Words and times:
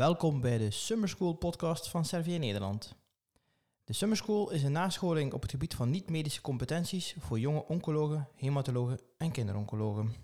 Welkom 0.00 0.40
bij 0.40 0.58
de 0.58 0.70
Summer 0.70 1.08
School 1.08 1.32
podcast 1.32 1.88
van 1.88 2.04
Servier 2.04 2.38
Nederland. 2.38 2.94
De 3.84 3.92
Summer 3.92 4.16
School 4.16 4.50
is 4.50 4.62
een 4.62 4.72
nascholing 4.72 5.32
op 5.32 5.42
het 5.42 5.50
gebied 5.50 5.74
van 5.74 5.90
niet-medische 5.90 6.40
competenties 6.40 7.14
voor 7.18 7.38
jonge 7.38 7.64
oncologen, 7.66 8.28
hematologen 8.36 9.00
en 9.16 9.30
kinderoncologen. 9.30 10.14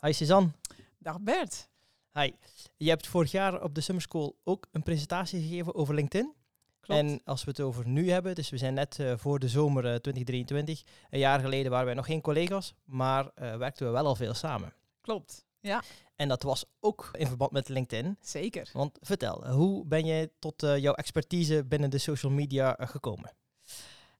Hi 0.00 0.12
Suzanne. 0.12 0.50
Dag 0.98 1.20
Bert. 1.20 1.68
Hi. 2.12 2.30
Je 2.76 2.88
hebt 2.88 3.06
vorig 3.06 3.30
jaar 3.30 3.62
op 3.62 3.74
de 3.74 3.80
Summer 3.80 4.02
School 4.02 4.40
ook 4.44 4.68
een 4.72 4.82
presentatie 4.82 5.40
gegeven 5.40 5.74
over 5.74 5.94
LinkedIn. 5.94 6.34
Klopt. 6.80 7.00
En 7.00 7.20
als 7.24 7.44
we 7.44 7.50
het 7.50 7.60
over 7.60 7.88
nu 7.88 8.10
hebben, 8.10 8.34
dus 8.34 8.50
we 8.50 8.58
zijn 8.58 8.74
net 8.74 8.98
eh, 8.98 9.12
voor 9.16 9.38
de 9.38 9.48
zomer 9.48 9.84
eh, 9.84 9.94
2023. 9.94 10.82
Een 11.10 11.18
jaar 11.18 11.40
geleden 11.40 11.70
waren 11.70 11.86
wij 11.86 11.94
nog 11.94 12.06
geen 12.06 12.20
collega's, 12.20 12.74
maar 12.84 13.30
eh, 13.34 13.56
werkten 13.56 13.86
we 13.86 13.92
wel 13.92 14.06
al 14.06 14.16
veel 14.16 14.34
samen. 14.34 14.72
Klopt. 15.00 15.44
Ja, 15.60 15.82
En 16.20 16.28
dat 16.28 16.42
was 16.42 16.64
ook 16.80 17.08
in 17.12 17.26
verband 17.26 17.50
met 17.50 17.68
LinkedIn. 17.68 18.16
zeker. 18.20 18.70
Want 18.72 18.98
vertel, 19.00 19.50
hoe 19.50 19.86
ben 19.86 20.06
jij 20.06 20.30
tot 20.38 20.62
eh, 20.62 20.78
jouw 20.78 20.92
expertise 20.92 21.64
binnen 21.64 21.90
de 21.90 21.98
social 21.98 22.32
media 22.32 22.76
eh, 22.76 22.88
gekomen? 22.88 23.32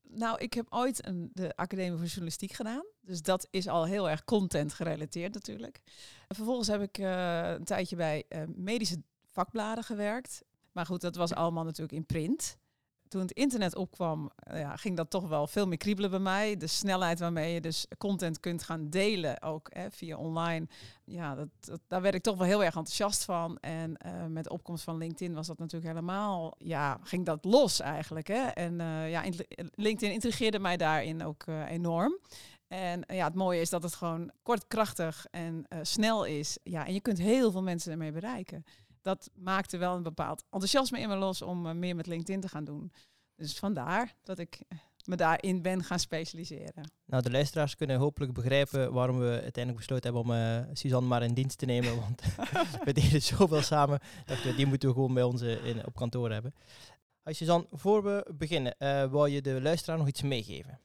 Nou, 0.02 0.38
ik 0.38 0.55
heb 0.55 0.66
ooit 0.70 1.06
een, 1.06 1.30
de 1.32 1.56
Academie 1.56 1.98
voor 1.98 2.06
Journalistiek 2.06 2.52
gedaan. 2.52 2.84
Dus 3.00 3.22
dat 3.22 3.48
is 3.50 3.68
al 3.68 3.84
heel 3.84 4.10
erg 4.10 4.24
content 4.24 4.74
gerelateerd 4.74 5.34
natuurlijk. 5.34 5.80
En 6.28 6.36
vervolgens 6.36 6.68
heb 6.68 6.82
ik 6.82 6.98
eh, 6.98 7.50
een 7.50 7.64
tijdje 7.64 7.96
bij 7.96 8.24
medische 8.55 9.02
vakbladen 9.27 9.84
gewerkt. 9.84 10.42
Maar 10.72 10.86
goed, 10.86 11.00
dat 11.00 11.16
was 11.16 11.34
allemaal 11.34 11.64
natuurlijk 11.64 11.92
in 11.92 12.06
print. 12.06 12.58
Toen 13.10 13.20
het 13.20 13.32
internet 13.32 13.74
opkwam, 13.77 14.30
eh, 14.37 14.60
ja, 14.60 14.77
ging 14.77 14.96
dat 14.96 15.10
toch 15.10 15.28
wel 15.28 15.46
veel 15.46 15.66
meer 15.66 15.77
kriebelen 15.78 16.10
bij 16.10 16.19
mij. 16.19 16.56
De 16.56 16.66
snelheid 16.66 17.19
waarmee 17.20 17.55
je 17.55 17.60
dus 17.60 17.86
content 17.98 18.41
kunt 18.41 18.62
gaan 18.62 18.91
delen, 18.91 19.42
ook 19.42 19.69
hè, 19.73 19.91
via 19.91 20.16
online. 20.16 20.66
Ja, 21.05 21.34
dat, 21.34 21.48
dat- 21.60 21.80
daar 21.86 22.02
werd 22.02 22.14
ik 22.14 22.23
toch 22.23 22.36
wel 22.36 22.46
heel 22.46 22.64
erg 22.64 22.74
enthousiast 22.74 23.24
van. 23.24 23.59
En 23.59 23.96
eh, 23.96 24.27
met 24.27 24.45
de 24.45 24.50
opkomst 24.50 24.84
van 24.84 24.96
LinkedIn 24.96 25.34
was 25.34 25.46
dat 25.46 25.59
natuurlijk 25.59 25.92
helemaal, 25.92 26.55
ja, 26.59 26.98
ging 27.02 27.27
dat 27.27 27.45
los 27.45 27.81
eigenlijk. 27.81 28.27
Hè? 28.28 28.42
En 28.47 28.81
eh, 28.81 29.11
ja, 29.11 29.22
in- 29.22 29.47
LinkedIn 29.75 30.12
intrigeerde 30.14 30.58
mij 30.58 30.77
daarin 30.77 31.25
ook 31.25 31.44
enorm. 31.69 32.19
En 32.69 33.05
ja, 33.06 33.25
het 33.25 33.34
mooie 33.34 33.61
is 33.61 33.70
dat 33.70 33.83
het 33.83 33.94
gewoon 33.94 34.31
kort, 34.42 34.66
krachtig 34.66 35.27
en 35.31 35.66
snel 35.83 36.25
is. 36.25 36.58
Ja, 36.62 36.86
en 36.86 36.92
je 36.94 37.00
kunt 37.00 37.19
heel 37.19 37.50
veel 37.50 37.62
mensen 37.62 37.92
ermee 37.92 38.12
bereiken. 38.12 38.64
Dat 39.03 39.31
maakte 39.34 39.79
wel 39.79 39.97
een 39.97 40.03
bepaald 40.03 40.45
enthousiasme 40.51 41.01
in 41.01 41.09
me 41.09 41.17
los 41.17 41.43
om 41.43 41.67
eh, 41.67 41.75
meer 41.75 41.97
met 41.97 42.06
LinkedIn 42.06 42.41
te 42.41 42.48
gaan 42.48 42.65
doen. 42.65 42.93
Dus 43.37 43.59
vandaar 43.59 44.15
dat 44.23 44.39
ik 44.39 44.61
eh, 44.69 44.79
me 45.05 45.17
daarin 45.17 45.62
ben 45.62 45.84
gaan 45.84 45.98
specialiseren. 45.98 46.93
Nou, 47.05 47.23
de 47.23 47.31
luisteraars 47.31 47.77
kunnen 47.77 47.98
hopelijk 47.98 48.33
begrijpen 48.33 48.93
waarom 48.93 49.19
we 49.19 49.31
uiteindelijk 49.31 49.77
besloten 49.77 50.05
hebben 50.05 50.23
om 50.23 50.33
eh, 50.33 50.75
Suzanne 50.77 51.09
maar 51.09 51.23
in 51.23 51.34
dienst 51.34 51.59
te 51.59 51.67
nemen. 51.67 51.97
Want 52.01 52.23
we 52.84 52.93
deden 52.93 53.23
zoveel 53.23 53.62
samen. 53.62 54.01
We, 54.27 54.55
die 54.56 54.67
moeten 54.67 54.89
we 54.89 54.95
gewoon 54.95 55.15
bij 55.15 55.23
ons 55.23 55.43
in, 55.43 55.87
op 55.87 55.95
kantoor 55.95 56.31
hebben. 56.31 56.55
Hi 57.25 57.33
Suzanne, 57.33 57.67
voor 57.71 58.05
we 58.05 58.27
beginnen, 58.34 58.78
eh 58.78 59.05
wou 59.05 59.28
je 59.28 59.43
de 59.43 59.61
luisteraar 59.62 59.98
nog 59.98 60.09
iets 60.09 60.23
meegeven? 60.23 60.81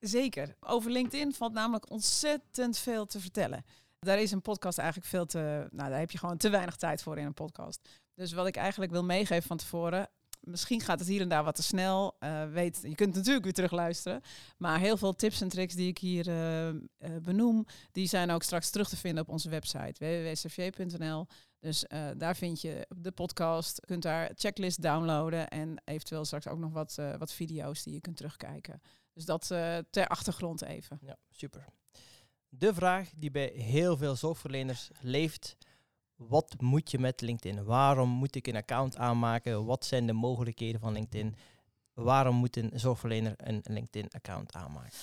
Zeker. 0.00 0.56
Over 0.60 0.90
LinkedIn 0.90 1.34
valt 1.34 1.52
namelijk 1.52 1.90
ontzettend 1.90 2.78
veel 2.78 3.06
te 3.06 3.20
vertellen. 3.20 3.64
Daar 4.06 4.20
is 4.20 4.30
een 4.30 4.42
podcast 4.42 4.78
eigenlijk 4.78 5.08
veel 5.08 5.26
te. 5.26 5.66
Nou, 5.70 5.90
daar 5.90 5.98
heb 5.98 6.10
je 6.10 6.18
gewoon 6.18 6.36
te 6.36 6.48
weinig 6.48 6.76
tijd 6.76 7.02
voor 7.02 7.18
in 7.18 7.26
een 7.26 7.34
podcast. 7.34 7.88
Dus 8.14 8.32
wat 8.32 8.46
ik 8.46 8.56
eigenlijk 8.56 8.92
wil 8.92 9.04
meegeven 9.04 9.48
van 9.48 9.56
tevoren. 9.56 10.08
Misschien 10.40 10.80
gaat 10.80 10.98
het 10.98 11.08
hier 11.08 11.20
en 11.20 11.28
daar 11.28 11.44
wat 11.44 11.54
te 11.54 11.62
snel. 11.62 12.16
eh, 12.18 12.50
weet, 12.50 12.78
je 12.82 12.94
kunt 12.94 13.14
natuurlijk 13.14 13.44
weer 13.44 13.52
terugluisteren. 13.52 14.20
Maar 14.58 14.78
heel 14.78 14.96
veel 14.96 15.14
tips 15.14 15.40
en 15.40 15.48
tricks 15.48 15.74
die 15.74 15.88
ik 15.88 15.98
hier 15.98 16.28
eh, 16.28 16.68
eh, 16.68 16.76
benoem, 17.22 17.66
die 17.92 18.06
zijn 18.06 18.30
ook 18.30 18.42
straks 18.42 18.70
terug 18.70 18.88
te 18.88 18.96
vinden 18.96 19.22
op 19.22 19.28
onze 19.28 19.48
website 19.48 19.94
www.cv.nl. 19.98 21.26
Dus 21.58 21.84
daar 22.16 22.36
vind 22.36 22.60
je 22.60 22.86
de 22.96 23.10
podcast. 23.10 23.76
Je 23.76 23.86
kunt 23.86 24.02
daar 24.02 24.30
checklist 24.34 24.82
downloaden 24.82 25.48
en 25.48 25.82
eventueel 25.84 26.24
straks 26.24 26.48
ook 26.48 26.58
nog 26.58 26.72
wat, 26.72 26.98
wat 27.18 27.32
video's 27.32 27.82
die 27.82 27.94
je 27.94 28.00
kunt 28.00 28.16
terugkijken. 28.16 28.80
Dus 29.12 29.24
dat 29.24 29.46
ter 29.90 30.06
achtergrond 30.06 30.62
even. 30.62 30.98
Ja, 31.00 31.16
super. 31.30 31.66
De 32.58 32.74
vraag 32.74 33.10
die 33.16 33.30
bij 33.30 33.52
heel 33.54 33.96
veel 33.96 34.16
zorgverleners 34.16 34.90
leeft. 35.00 35.56
Wat 36.16 36.54
moet 36.60 36.90
je 36.90 36.98
met 36.98 37.20
LinkedIn? 37.20 37.64
Waarom 37.64 38.08
moet 38.08 38.34
ik 38.34 38.46
een 38.46 38.56
account 38.56 38.96
aanmaken? 38.96 39.64
Wat 39.64 39.84
zijn 39.84 40.06
de 40.06 40.12
mogelijkheden 40.12 40.80
van 40.80 40.92
LinkedIn? 40.92 41.36
Waarom 41.94 42.36
moet 42.36 42.56
een 42.56 42.70
zorgverlener 42.74 43.34
een 43.36 43.60
LinkedIn-account 43.62 44.52
aanmaken? 44.52 44.98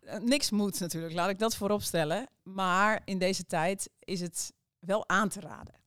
Eh, 0.00 0.18
niks 0.18 0.50
moet 0.50 0.80
natuurlijk, 0.80 1.12
laat 1.14 1.30
ik 1.30 1.38
dat 1.38 1.56
voorop 1.56 1.82
stellen. 1.82 2.28
Maar 2.42 3.02
in 3.04 3.18
deze 3.18 3.46
tijd 3.46 3.90
is 3.98 4.20
het 4.20 4.52
wel 4.78 5.08
aan 5.08 5.28
te 5.28 5.40
raden. 5.40 5.81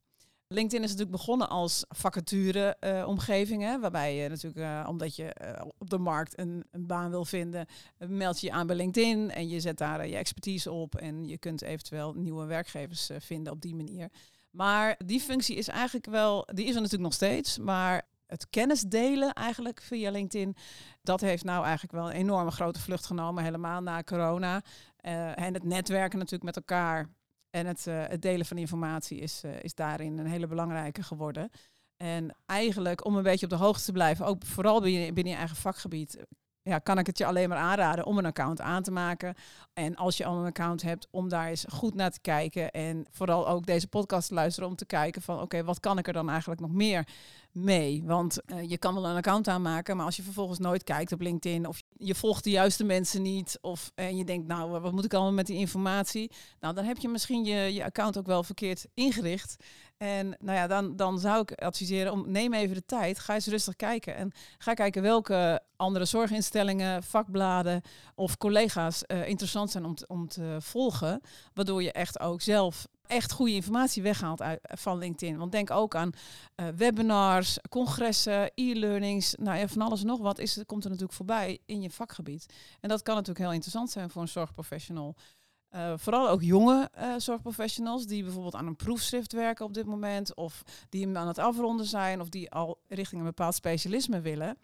LinkedIn 0.47 0.83
is 0.83 0.89
natuurlijk 0.89 1.17
begonnen 1.17 1.49
als 1.49 1.85
vacature-omgeving, 1.87 3.79
waarbij 3.79 4.15
je 4.15 4.29
natuurlijk, 4.29 4.59
eh, 4.59 4.85
omdat 4.89 5.15
je 5.15 5.33
eh, 5.33 5.65
op 5.77 5.89
de 5.89 5.97
markt 5.97 6.39
een, 6.39 6.63
een 6.71 6.87
baan 6.87 7.09
wil 7.09 7.25
vinden, 7.25 7.65
eh, 7.97 8.07
meld 8.07 8.39
je 8.39 8.47
je 8.47 8.53
aan 8.53 8.67
bij 8.67 8.75
LinkedIn 8.75 9.31
en 9.31 9.49
je 9.49 9.59
zet 9.59 9.77
daar 9.77 9.99
eh, 9.99 10.09
je 10.09 10.15
expertise 10.15 10.71
op 10.71 10.95
en 10.95 11.27
je 11.27 11.37
kunt 11.37 11.61
eventueel 11.61 12.13
nieuwe 12.13 12.45
werkgevers 12.45 13.09
eh, 13.09 13.17
vinden 13.19 13.53
op 13.53 13.61
die 13.61 13.75
manier. 13.75 14.09
Maar 14.51 14.95
die 15.05 15.19
functie 15.19 15.55
is 15.55 15.67
eigenlijk 15.67 16.05
wel, 16.05 16.47
die 16.53 16.65
is 16.65 16.75
er 16.75 16.81
natuurlijk 16.81 17.03
nog 17.03 17.13
steeds, 17.13 17.57
maar 17.57 18.07
het 18.27 18.49
kennis 18.49 18.81
delen 18.81 19.33
eigenlijk 19.33 19.81
via 19.81 20.11
LinkedIn, 20.11 20.55
dat 21.01 21.21
heeft 21.21 21.43
nou 21.43 21.63
eigenlijk 21.63 21.93
wel 21.93 22.05
een 22.05 22.15
enorme 22.15 22.51
grote 22.51 22.79
vlucht 22.79 23.05
genomen, 23.05 23.43
helemaal 23.43 23.81
na 23.81 24.03
corona. 24.03 24.63
Eh, 24.97 25.39
en 25.39 25.53
het 25.53 25.63
netwerken 25.63 26.17
natuurlijk 26.17 26.43
met 26.43 26.55
elkaar 26.55 27.09
en 27.55 27.65
het, 27.65 27.87
eh, 27.87 28.03
het 28.07 28.21
delen 28.21 28.45
van 28.45 28.57
informatie 28.57 29.19
is, 29.19 29.41
eh, 29.43 29.51
is 29.61 29.75
daarin 29.75 30.17
een 30.17 30.27
hele 30.27 30.47
belangrijke 30.47 31.03
geworden. 31.03 31.49
En 31.97 32.35
eigenlijk 32.45 33.05
om 33.05 33.15
een 33.15 33.23
beetje 33.23 33.45
op 33.45 33.51
de 33.51 33.57
hoogte 33.57 33.83
te 33.83 33.91
blijven, 33.91 34.25
ook 34.25 34.45
vooral 34.45 34.81
binnen, 34.81 35.13
binnen 35.13 35.33
je 35.33 35.39
eigen 35.39 35.57
vakgebied, 35.57 36.25
ja, 36.61 36.79
kan 36.79 36.97
ik 36.97 37.07
het 37.07 37.17
je 37.17 37.25
alleen 37.25 37.49
maar 37.49 37.57
aanraden 37.57 38.05
om 38.05 38.17
een 38.17 38.25
account 38.25 38.61
aan 38.61 38.83
te 38.83 38.91
maken. 38.91 39.35
En 39.73 39.95
als 39.95 40.17
je 40.17 40.25
al 40.25 40.37
een 40.37 40.45
account 40.45 40.81
hebt, 40.81 41.07
om 41.11 41.29
daar 41.29 41.47
eens 41.47 41.65
goed 41.69 41.95
naar 41.95 42.11
te 42.11 42.21
kijken. 42.21 42.71
En 42.71 43.05
vooral 43.11 43.47
ook 43.47 43.65
deze 43.65 43.87
podcast 43.87 44.27
te 44.27 44.33
luisteren 44.33 44.69
om 44.69 44.75
te 44.75 44.85
kijken 44.85 45.21
van 45.21 45.41
oké, 45.41 45.63
wat 45.63 45.79
kan 45.79 45.97
ik 45.97 46.07
er 46.07 46.13
dan 46.13 46.29
eigenlijk 46.29 46.61
nog 46.61 46.71
meer 46.71 47.07
mee? 47.55 48.03
Want 48.05 48.41
eh, 48.45 48.69
je 48.69 48.77
kan 48.77 48.93
wel 48.93 49.05
een 49.05 49.15
account 49.15 49.47
aanmaken, 49.47 49.95
maar 49.95 50.05
als 50.05 50.15
je 50.15 50.23
vervolgens 50.23 50.59
nooit 50.59 50.83
kijkt 50.83 51.11
op 51.11 51.21
LinkedIn 51.21 51.67
of 51.67 51.81
je 51.97 52.15
volgt 52.15 52.43
de 52.43 52.49
juiste 52.49 52.83
mensen 52.83 53.21
niet 53.21 53.57
of 53.61 53.91
en 53.95 54.17
je 54.17 54.23
denkt 54.23 54.47
nou, 54.47 54.79
wat 54.79 54.91
moet 54.91 55.05
ik 55.05 55.13
allemaal 55.13 55.33
met 55.33 55.45
die 55.45 55.57
informatie? 55.57 56.31
Nou, 56.59 56.73
dan 56.73 56.85
heb 56.85 56.97
je 56.97 57.09
misschien 57.09 57.45
je, 57.45 57.73
je 57.73 57.83
account 57.83 58.17
ook 58.17 58.25
wel 58.25 58.43
verkeerd 58.43 58.85
ingericht. 58.93 59.55
En 59.97 60.35
nou 60.39 60.57
ja, 60.57 60.67
dan, 60.67 60.95
dan 60.95 61.19
zou 61.19 61.41
ik 61.41 61.51
adviseren 61.51 62.11
om 62.11 62.31
neem 62.31 62.53
even 62.53 62.75
de 62.75 62.85
tijd, 62.85 63.19
ga 63.19 63.33
eens 63.33 63.47
rustig 63.47 63.75
kijken 63.75 64.15
en 64.15 64.31
ga 64.57 64.73
kijken 64.73 65.01
welke 65.01 65.61
andere 65.75 66.05
zorginstellingen, 66.05 67.03
vakbladen 67.03 67.81
of 68.15 68.37
collega's 68.37 69.05
eh, 69.05 69.27
interessant 69.27 69.71
zijn 69.71 69.85
om 69.85 69.95
om 70.07 70.27
te 70.27 70.57
volgen, 70.59 71.21
waardoor 71.53 71.83
je 71.83 71.91
echt 71.91 72.19
ook 72.19 72.41
zelf 72.41 72.87
echt 73.07 73.31
goede 73.31 73.53
informatie 73.53 74.03
weghaalt 74.03 74.41
uit, 74.41 74.59
van 74.61 74.97
LinkedIn. 74.97 75.37
Want 75.37 75.51
denk 75.51 75.71
ook 75.71 75.95
aan 75.95 76.11
eh, 76.55 76.67
webinars, 76.67 77.57
congressen, 77.69 78.51
e-learnings, 78.55 79.35
nou 79.35 79.57
ja, 79.57 79.67
van 79.67 79.81
alles 79.81 80.01
en 80.01 80.07
nog 80.07 80.19
wat 80.19 80.39
is, 80.39 80.59
komt 80.65 80.83
er 80.83 80.89
natuurlijk 80.89 81.17
voorbij 81.17 81.59
in 81.65 81.81
je 81.81 81.89
vakgebied. 81.89 82.45
En 82.79 82.89
dat 82.89 83.01
kan 83.01 83.15
natuurlijk 83.15 83.45
heel 83.45 83.53
interessant 83.53 83.91
zijn 83.91 84.09
voor 84.09 84.21
een 84.21 84.27
zorgprofessional. 84.27 85.15
Eh, 85.69 85.93
vooral 85.95 86.29
ook 86.29 86.41
jonge 86.41 86.89
eh, 86.93 87.13
zorgprofessionals 87.17 88.05
die 88.05 88.23
bijvoorbeeld 88.23 88.55
aan 88.55 88.67
een 88.67 88.75
proefschrift 88.75 89.31
werken 89.33 89.65
op 89.65 89.73
dit 89.73 89.85
moment, 89.85 90.35
of 90.35 90.63
die 90.89 91.05
hem 91.05 91.17
aan 91.17 91.27
het 91.27 91.37
afronden 91.37 91.85
zijn, 91.85 92.21
of 92.21 92.29
die 92.29 92.51
al 92.51 92.79
richting 92.87 93.21
een 93.21 93.27
bepaald 93.27 93.55
specialisme 93.55 94.21
willen. 94.21 94.57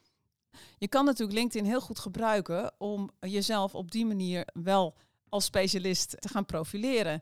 Je 0.78 0.88
kan 0.88 1.06
natuurlijk 1.06 1.38
LinkedIn 1.38 1.69
heel 1.69 1.81
goed 1.81 2.00
gebruiken 2.00 2.73
om 2.78 3.09
jezelf 3.19 3.75
op 3.75 3.91
die 3.91 4.06
manier 4.06 4.47
wel 4.53 4.96
als 5.29 5.46
specialist 5.46 6.22
te 6.22 6.29
gaan 6.29 6.46
profileren. 6.46 7.22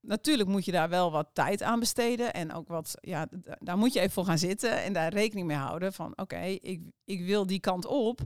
Natuurlijk 0.00 0.48
moet 0.48 0.64
je 0.64 0.72
daar 0.72 0.88
wel 0.88 1.10
wat 1.10 1.30
tijd 1.32 1.62
aan 1.62 1.80
besteden 1.80 2.32
en 2.34 2.52
ook 2.52 2.68
wat, 2.68 2.94
ja, 3.00 3.28
daar 3.58 3.78
moet 3.78 3.92
je 3.92 4.00
even 4.00 4.12
voor 4.12 4.24
gaan 4.24 4.38
zitten 4.38 4.82
en 4.82 4.92
daar 4.92 5.12
rekening 5.12 5.46
mee 5.46 5.56
houden 5.56 5.92
van, 5.92 6.12
oké, 6.18 6.40
ik, 6.40 6.80
ik 7.04 7.24
wil 7.24 7.46
die 7.46 7.60
kant 7.60 7.86
op. 7.86 8.20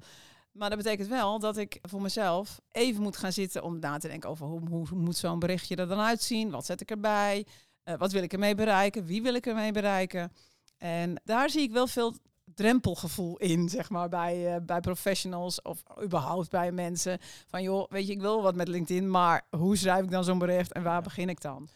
Maar 0.53 0.69
dat 0.69 0.79
betekent 0.79 1.09
wel 1.09 1.39
dat 1.39 1.57
ik 1.57 1.79
voor 1.83 2.03
mezelf 2.03 2.61
even 2.71 3.03
moet 3.03 3.17
gaan 3.17 3.33
zitten 3.33 3.63
om 3.63 3.79
na 3.79 3.99
te 3.99 4.09
denken 4.09 4.31
over 4.31 4.47
hoe, 4.47 4.69
hoe 4.69 4.87
moet 4.95 5.17
zo'n 5.17 5.39
berichtje 5.39 5.77
er 5.77 5.89
dan 5.89 6.01
uitzien, 6.01 6.51
wat 6.51 6.67
zet 6.67 6.81
ik 6.81 6.91
erbij, 6.91 7.47
Eh, 7.85 7.95
wat 7.99 8.13
wil 8.13 8.23
ik 8.23 8.33
ermee 8.33 8.55
bereiken, 8.55 9.05
wie 9.05 9.23
wil 9.23 9.35
ik 9.35 9.47
ermee 9.47 9.73
bereiken. 9.73 10.33
En 10.79 11.21
daar 11.25 11.51
zie 11.51 11.63
ik 11.63 11.73
wel 11.73 11.87
veel 11.87 12.15
drempelgevoel 12.55 13.37
in, 13.37 13.69
zeg 13.69 13.91
maar, 13.91 14.09
bij, 14.09 14.55
eh, 14.55 14.61
bij 14.63 14.81
professionals 14.81 15.63
of 15.63 15.83
überhaupt 16.03 16.51
bij 16.51 16.73
mensen. 16.73 17.19
Van 17.47 17.63
joh, 17.63 17.91
weet 17.91 18.07
je, 18.07 18.13
ik 18.13 18.21
wil 18.21 18.43
wat 18.43 18.55
met 18.55 18.69
LinkedIn, 18.69 19.11
maar 19.11 19.47
hoe 19.51 19.77
schrijf 19.77 20.05
ik 20.05 20.11
dan 20.11 20.25
zo'n 20.25 20.39
bericht 20.39 20.73
en 20.73 20.83
waar 20.83 21.03
begin 21.03 21.29
ik 21.29 21.41
dan? 21.41 21.69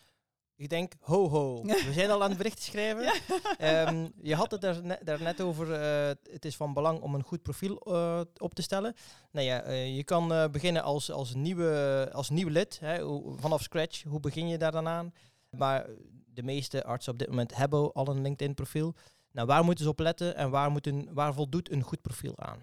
Ik 0.57 0.69
denk, 0.69 0.93
ho 1.01 1.29
ho, 1.29 1.63
we 1.63 1.93
zijn 1.93 2.11
al 2.11 2.23
aan 2.23 2.29
het 2.29 2.39
bericht 2.39 2.63
schrijven. 2.63 3.05
Ehm, 3.59 4.09
je 4.23 4.35
had 4.35 4.51
het 4.51 4.61
daar 4.61 4.83
net, 4.83 5.01
daar 5.05 5.23
net 5.23 5.41
over, 5.41 5.73
eh, 5.73 6.09
het 6.33 6.45
is 6.45 6.57
van 6.57 6.73
belang 6.73 7.01
om 7.01 7.15
een 7.15 7.23
goed 7.23 7.43
profiel 7.43 7.81
eh, 7.81 8.21
op 8.37 8.55
te 8.55 8.63
stellen. 8.63 8.95
Nou 9.31 9.47
ja, 9.47 9.71
je 9.71 10.05
kan 10.05 10.49
beginnen 10.51 10.83
als, 10.83 11.11
als, 11.11 11.35
nieuwe, 11.35 12.09
als 12.13 12.31
nieuw 12.31 12.49
lid, 12.49 12.79
hè, 12.81 13.21
vanaf 13.37 13.63
scratch. 13.63 14.03
Hoe 14.03 14.21
begin 14.21 14.49
je 14.49 14.59
daar 14.59 14.73
dan 14.73 14.89
aan? 14.89 15.13
Maar 15.51 15.87
de 16.39 16.43
meeste 16.43 16.85
artsen 16.85 17.13
op 17.13 17.19
dit 17.19 17.29
moment 17.29 17.57
hebben 17.57 17.93
al 17.93 18.09
een 18.09 18.23
LinkedIn 18.23 18.55
profiel. 18.55 18.95
Nou, 19.33 19.47
waar 19.47 19.65
moeten 19.65 19.85
ze 19.85 19.91
op 19.91 19.99
letten 19.99 20.37
en 20.37 20.51
waar, 20.51 20.71
moet 20.71 20.87
een, 20.87 21.09
waar 21.13 21.35
voldoet 21.35 21.71
een 21.71 21.83
goed 21.83 22.01
profiel 22.01 22.39
aan? 22.39 22.63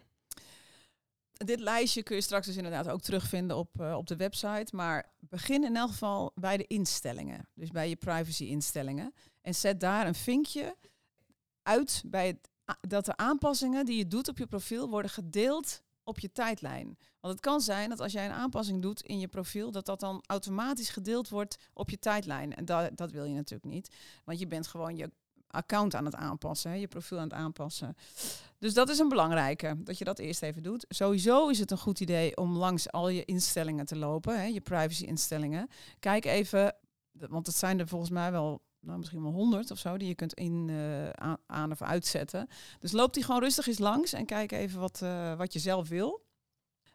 Dit 1.31 1.59
lijstje 1.59 2.03
kun 2.03 2.15
je 2.15 2.21
straks 2.21 2.45
dus 2.45 2.55
inderdaad 2.55 2.89
ook 2.89 3.01
terugvinden 3.01 3.57
op, 3.57 3.69
uh, 3.81 3.95
op 3.95 4.07
de 4.07 4.15
website. 4.15 4.75
Maar 4.75 5.13
begin 5.19 5.63
in 5.63 5.75
elk 5.75 5.89
geval 5.89 6.31
bij 6.35 6.57
de 6.57 6.67
instellingen. 6.67 7.47
Dus 7.53 7.69
bij 7.69 7.89
je 7.89 7.95
privacy 7.95 8.43
instellingen. 8.43 9.13
En 9.41 9.55
zet 9.55 9.79
daar 9.79 10.07
een 10.07 10.15
vinkje 10.15 10.75
uit 11.61 12.03
bij 12.05 12.39
dat 12.81 13.05
de 13.05 13.17
aanpassingen 13.17 13.85
die 13.85 13.97
je 13.97 14.07
doet 14.07 14.27
op 14.27 14.37
je 14.37 14.45
profiel 14.45 14.89
worden 14.89 15.11
gedeeld 15.11 15.83
op 16.03 16.19
je 16.19 16.31
tijdlijn. 16.31 16.97
Want 17.19 17.33
het 17.33 17.39
kan 17.39 17.61
zijn 17.61 17.89
dat 17.89 17.99
als 17.99 18.11
jij 18.11 18.25
een 18.25 18.31
aanpassing 18.31 18.81
doet 18.81 19.01
in 19.01 19.19
je 19.19 19.27
profiel, 19.27 19.71
dat 19.71 19.85
dat 19.85 19.99
dan 19.99 20.23
automatisch 20.25 20.89
gedeeld 20.89 21.29
wordt 21.29 21.57
op 21.73 21.89
je 21.89 21.99
tijdlijn. 21.99 22.55
En 22.55 22.65
dat, 22.65 22.97
dat 22.97 23.11
wil 23.11 23.25
je 23.25 23.33
natuurlijk 23.33 23.73
niet. 23.73 23.95
Want 24.23 24.39
je 24.39 24.47
bent 24.47 24.67
gewoon 24.67 24.95
je 24.95 25.11
account 25.55 25.95
aan 25.95 26.05
het 26.05 26.15
aanpassen, 26.15 26.79
je 26.79 26.87
profiel 26.87 27.17
aan 27.17 27.23
het 27.23 27.33
aanpassen. 27.33 27.95
Dus 28.59 28.73
dat 28.73 28.89
is 28.89 28.99
een 28.99 29.09
belangrijke, 29.09 29.75
dat 29.83 29.97
je 29.97 30.03
dat 30.03 30.19
eerst 30.19 30.41
even 30.41 30.63
doet. 30.63 30.85
Sowieso 30.89 31.49
is 31.49 31.59
het 31.59 31.71
een 31.71 31.77
goed 31.77 31.99
idee 31.99 32.37
om 32.37 32.57
langs 32.57 32.91
al 32.91 33.09
je 33.09 33.25
instellingen 33.25 33.85
te 33.85 33.95
lopen, 33.95 34.39
hè, 34.39 34.45
je 34.45 34.61
privacy 34.61 35.03
instellingen. 35.03 35.67
Kijk 35.99 36.25
even, 36.25 36.75
want 37.11 37.47
het 37.47 37.55
zijn 37.55 37.79
er 37.79 37.87
volgens 37.87 38.11
mij 38.11 38.31
wel 38.31 38.61
nou, 38.79 38.97
misschien 38.97 39.21
wel 39.21 39.31
honderd 39.31 39.71
of 39.71 39.77
zo, 39.77 39.97
die 39.97 40.07
je 40.07 40.15
kunt 40.15 40.33
in, 40.33 40.67
uh, 40.67 41.33
aan, 41.45 41.71
of 41.71 41.81
uitzetten. 41.81 42.47
Dus 42.79 42.91
loop 42.91 43.13
die 43.13 43.23
gewoon 43.23 43.41
rustig 43.41 43.67
eens 43.67 43.77
langs 43.77 44.13
en 44.13 44.25
kijk 44.25 44.51
even 44.51 44.79
wat, 44.79 44.99
uh, 45.03 45.37
wat 45.37 45.53
je 45.53 45.59
zelf 45.59 45.89
wil. 45.89 46.23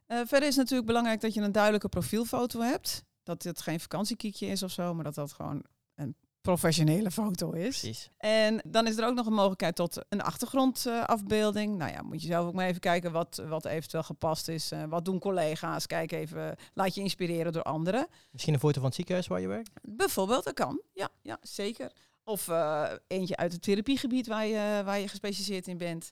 Uh, 0.06 0.17
verder 0.17 0.43
is 0.43 0.47
het 0.49 0.56
natuurlijk 0.56 0.87
belangrijk 0.87 1.21
dat 1.21 1.35
je 1.35 1.41
een 1.41 1.53
duidelijke 1.53 1.89
profielfoto 1.89 2.61
hebt. 2.61 3.05
Dat 3.23 3.43
het 3.43 3.61
geen 3.61 3.81
vakantiekiekje 3.81 4.47
is 4.47 4.63
of 4.63 4.71
zo, 4.71 4.95
maar 4.95 5.05
dat 5.05 5.15
dat 5.15 5.33
gewoon 5.33 5.65
een 5.95 6.17
professionele 6.41 7.11
foto 7.11 7.51
is. 7.51 7.81
Precies. 7.81 8.11
En 8.17 8.63
dan 8.67 8.87
is 8.87 8.97
er 8.97 9.07
ook 9.07 9.15
nog 9.15 9.27
een 9.27 9.33
mogelijkheid 9.33 9.77
tot 9.77 10.05
een 10.09 10.23
achtergrondafbeelding. 10.23 11.77
nou 11.77 11.93
ja, 11.93 12.03
moet 12.03 12.23
je 12.23 12.27
zelf 12.27 12.47
ook 12.47 12.55
maar 12.55 12.67
even 12.67 12.81
kijken 12.81 13.13
wat, 13.13 13.43
wat 13.49 13.65
eventueel 13.65 14.03
gepast 14.03 14.49
is. 14.49 14.73
Uh, 14.73 14.85
wat 14.85 15.05
doen 15.05 15.19
collega's? 15.19 15.87
Kijk 15.87 16.13
even, 16.13 16.57
laat 16.75 16.95
je 16.95 17.01
inspireren 17.01 17.53
door 17.53 17.63
anderen. 17.63 18.07
Misschien 18.31 18.55
een 18.55 18.61
foto 18.61 18.75
van 18.75 18.85
het 18.85 18.95
ziekenhuis 18.95 19.27
waar 19.27 19.41
je 19.41 19.49
werkt? 19.49 19.71
Bijvoorbeeld, 19.83 20.45
dat 20.45 20.55
kan. 20.55 20.83
Ja, 20.93 21.09
ja 21.23 21.39
zeker. 21.43 21.93
Of 22.25 22.49
uh, 22.49 22.91
eentje 23.07 23.37
uit 23.37 23.53
het 23.53 23.63
therapiegebied 23.63 24.27
waar 24.27 24.47
je, 24.47 24.83
waar 24.85 24.99
je 24.99 25.09
gespecialiseerd 25.09 25.67
in 25.67 25.79
bent. 25.79 26.11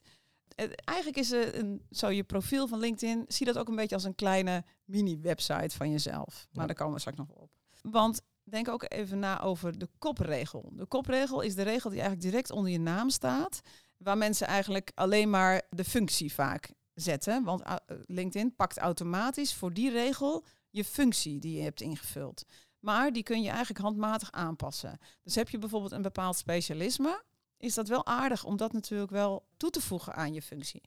eigenlijk 0.85 1.17
is 1.17 1.31
een, 1.31 1.81
zo 1.91 2.09
je 2.09 2.23
profiel 2.23 2.67
van 2.67 2.79
LinkedIn, 2.79 3.25
zie 3.27 3.45
dat 3.45 3.57
ook 3.57 3.67
een 3.67 3.75
beetje 3.75 3.95
als 3.95 4.03
een 4.03 4.15
kleine 4.15 4.63
mini-website 4.85 5.75
van 5.75 5.91
jezelf. 5.91 6.47
Maar 6.51 6.67
daar 6.67 6.75
komen 6.75 6.93
we 6.93 6.99
straks 6.99 7.17
nog 7.17 7.29
op. 7.29 7.49
Want 7.81 8.21
denk 8.51 8.67
ook 8.67 8.85
even 8.87 9.19
na 9.19 9.41
over 9.41 9.77
de 9.79 9.89
kopregel. 9.99 10.69
De 10.73 10.85
kopregel 10.85 11.41
is 11.41 11.55
de 11.55 11.61
regel 11.61 11.89
die 11.89 11.99
eigenlijk 11.99 12.31
direct 12.31 12.51
onder 12.51 12.71
je 12.71 12.79
naam 12.79 13.09
staat, 13.09 13.61
waar 13.97 14.17
mensen 14.17 14.47
eigenlijk 14.47 14.91
alleen 14.95 15.29
maar 15.29 15.61
de 15.69 15.83
functie 15.83 16.33
vaak 16.33 16.73
zetten. 16.93 17.43
Want 17.43 17.61
uh, 17.61 17.75
LinkedIn 18.05 18.55
pakt 18.55 18.77
automatisch 18.77 19.53
voor 19.53 19.73
die 19.73 19.91
regel 19.91 20.43
je 20.69 20.85
functie 20.85 21.39
die 21.39 21.57
je 21.57 21.63
hebt 21.63 21.81
ingevuld. 21.81 22.45
Maar 22.79 23.11
die 23.11 23.23
kun 23.23 23.41
je 23.41 23.49
eigenlijk 23.49 23.79
handmatig 23.79 24.31
aanpassen. 24.31 24.97
Dus 25.23 25.35
heb 25.35 25.49
je 25.49 25.57
bijvoorbeeld 25.57 25.91
een 25.91 26.01
bepaald 26.01 26.35
specialisme, 26.35 27.23
is 27.57 27.73
dat 27.73 27.87
wel 27.87 28.05
aardig 28.05 28.43
om 28.43 28.57
dat 28.57 28.73
natuurlijk 28.73 29.11
wel 29.11 29.45
toe 29.57 29.69
te 29.69 29.81
voegen 29.81 30.15
aan 30.15 30.33
je 30.33 30.41
functie. 30.41 30.81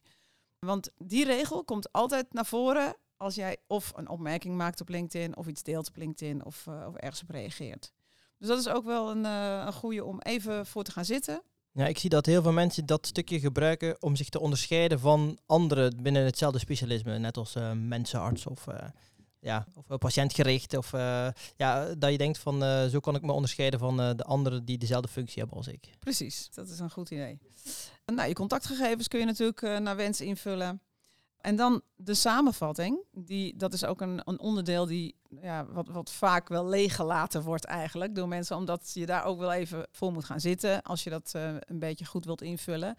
Want 0.59 0.89
die 0.97 1.25
regel 1.25 1.63
komt 1.63 1.91
altijd 1.91 2.33
naar 2.33 2.45
voren 2.45 2.95
als 3.17 3.35
jij 3.35 3.57
of 3.67 3.91
een 3.95 4.09
opmerking 4.09 4.55
maakt 4.55 4.81
op 4.81 4.89
LinkedIn, 4.89 5.37
of 5.37 5.47
iets 5.47 5.63
deelt 5.63 5.87
op 5.87 5.95
LinkedIn, 5.95 6.45
of, 6.45 6.65
uh, 6.69 6.85
of 6.87 6.95
ergens 6.95 7.21
op 7.21 7.29
reageert. 7.29 7.91
Dus 8.37 8.47
dat 8.47 8.59
is 8.59 8.67
ook 8.67 8.85
wel 8.85 9.11
een, 9.11 9.23
uh, 9.23 9.63
een 9.65 9.73
goede 9.73 10.03
om 10.03 10.19
even 10.19 10.65
voor 10.65 10.83
te 10.83 10.91
gaan 10.91 11.05
zitten. 11.05 11.43
Ja, 11.71 11.85
ik 11.85 11.97
zie 11.97 12.09
dat 12.09 12.25
heel 12.25 12.41
veel 12.41 12.51
mensen 12.51 12.85
dat 12.85 13.07
stukje 13.07 13.39
gebruiken 13.39 14.01
om 14.01 14.15
zich 14.15 14.29
te 14.29 14.39
onderscheiden 14.39 14.99
van 14.99 15.37
anderen 15.45 16.01
binnen 16.01 16.25
hetzelfde 16.25 16.59
specialisme, 16.59 17.17
net 17.17 17.37
als 17.37 17.55
uh, 17.55 17.71
mensenarts 17.71 18.45
of, 18.47 18.65
ja, 19.39 19.65
of 19.73 19.97
patiëntgericht. 19.97 20.77
Of 20.77 20.91
ja, 21.55 21.95
dat 21.97 22.11
je 22.11 22.17
denkt 22.17 22.37
van 22.37 22.89
zo 22.89 22.99
kan 22.99 23.15
ik 23.15 23.21
me 23.21 23.31
onderscheiden 23.31 23.79
van 23.79 23.97
de 23.97 24.23
anderen 24.23 24.65
die 24.65 24.77
dezelfde 24.77 25.07
functie 25.07 25.39
hebben 25.39 25.57
als 25.57 25.67
ik. 25.67 25.89
Precies, 25.99 26.49
dat 26.53 26.69
is 26.69 26.79
een 26.79 26.91
goed 26.91 27.09
idee. 27.09 27.39
Nou, 28.05 28.27
je 28.27 28.33
contactgegevens 28.33 29.07
kun 29.07 29.19
je 29.19 29.25
natuurlijk 29.25 29.61
naar 29.61 29.95
wens 29.95 30.21
invullen. 30.21 30.81
En 31.43 31.55
dan 31.55 31.81
de 31.95 32.13
samenvatting, 32.13 33.03
die, 33.11 33.55
dat 33.55 33.73
is 33.73 33.85
ook 33.85 34.01
een, 34.01 34.21
een 34.23 34.39
onderdeel 34.39 34.85
die 34.85 35.15
ja, 35.41 35.65
wat, 35.65 35.87
wat 35.87 36.11
vaak 36.11 36.47
wel 36.47 36.65
leeggelaten 36.65 37.41
wordt 37.41 37.65
eigenlijk 37.65 38.15
door 38.15 38.27
mensen, 38.27 38.55
omdat 38.55 38.91
je 38.93 39.05
daar 39.05 39.23
ook 39.23 39.39
wel 39.39 39.51
even 39.51 39.87
voor 39.91 40.11
moet 40.11 40.25
gaan 40.25 40.39
zitten 40.39 40.81
als 40.81 41.03
je 41.03 41.09
dat 41.09 41.33
uh, 41.35 41.55
een 41.59 41.79
beetje 41.79 42.05
goed 42.05 42.25
wilt 42.25 42.41
invullen. 42.41 42.95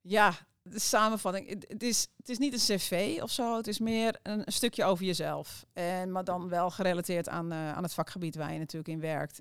Ja, 0.00 0.32
de 0.62 0.78
samenvatting, 0.78 1.64
het 1.68 1.82
is, 1.82 2.08
het 2.16 2.28
is 2.28 2.38
niet 2.38 2.52
een 2.52 2.76
cv 2.76 3.18
of 3.22 3.30
zo, 3.30 3.56
het 3.56 3.66
is 3.66 3.78
meer 3.78 4.18
een, 4.22 4.42
stukje 4.46 4.84
over 4.84 5.04
jezelf. 5.04 5.64
En, 5.72 6.12
maar 6.12 6.24
dan 6.24 6.48
wel 6.48 6.70
gerelateerd 6.70 7.28
aan, 7.28 7.52
uh, 7.52 7.72
aan 7.72 7.82
het 7.82 7.94
vakgebied 7.94 8.34
waar 8.34 8.52
je 8.52 8.58
natuurlijk 8.58 8.88
in 8.88 9.00
werkt. 9.00 9.40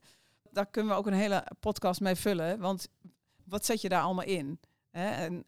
Daar 0.52 0.66
kunnen 0.66 0.92
we 0.92 0.98
ook 0.98 1.08
een 1.08 1.14
hele 1.14 1.48
podcast 1.60 2.00
mee 2.00 2.16
vullen, 2.16 2.60
want 2.60 2.88
wat 3.46 3.66
zet 3.66 3.82
je 3.82 3.90
daar 3.90 4.02
allemaal 4.02 4.26
in? 4.26 4.60
Hè? 4.90 5.10
En, 5.10 5.46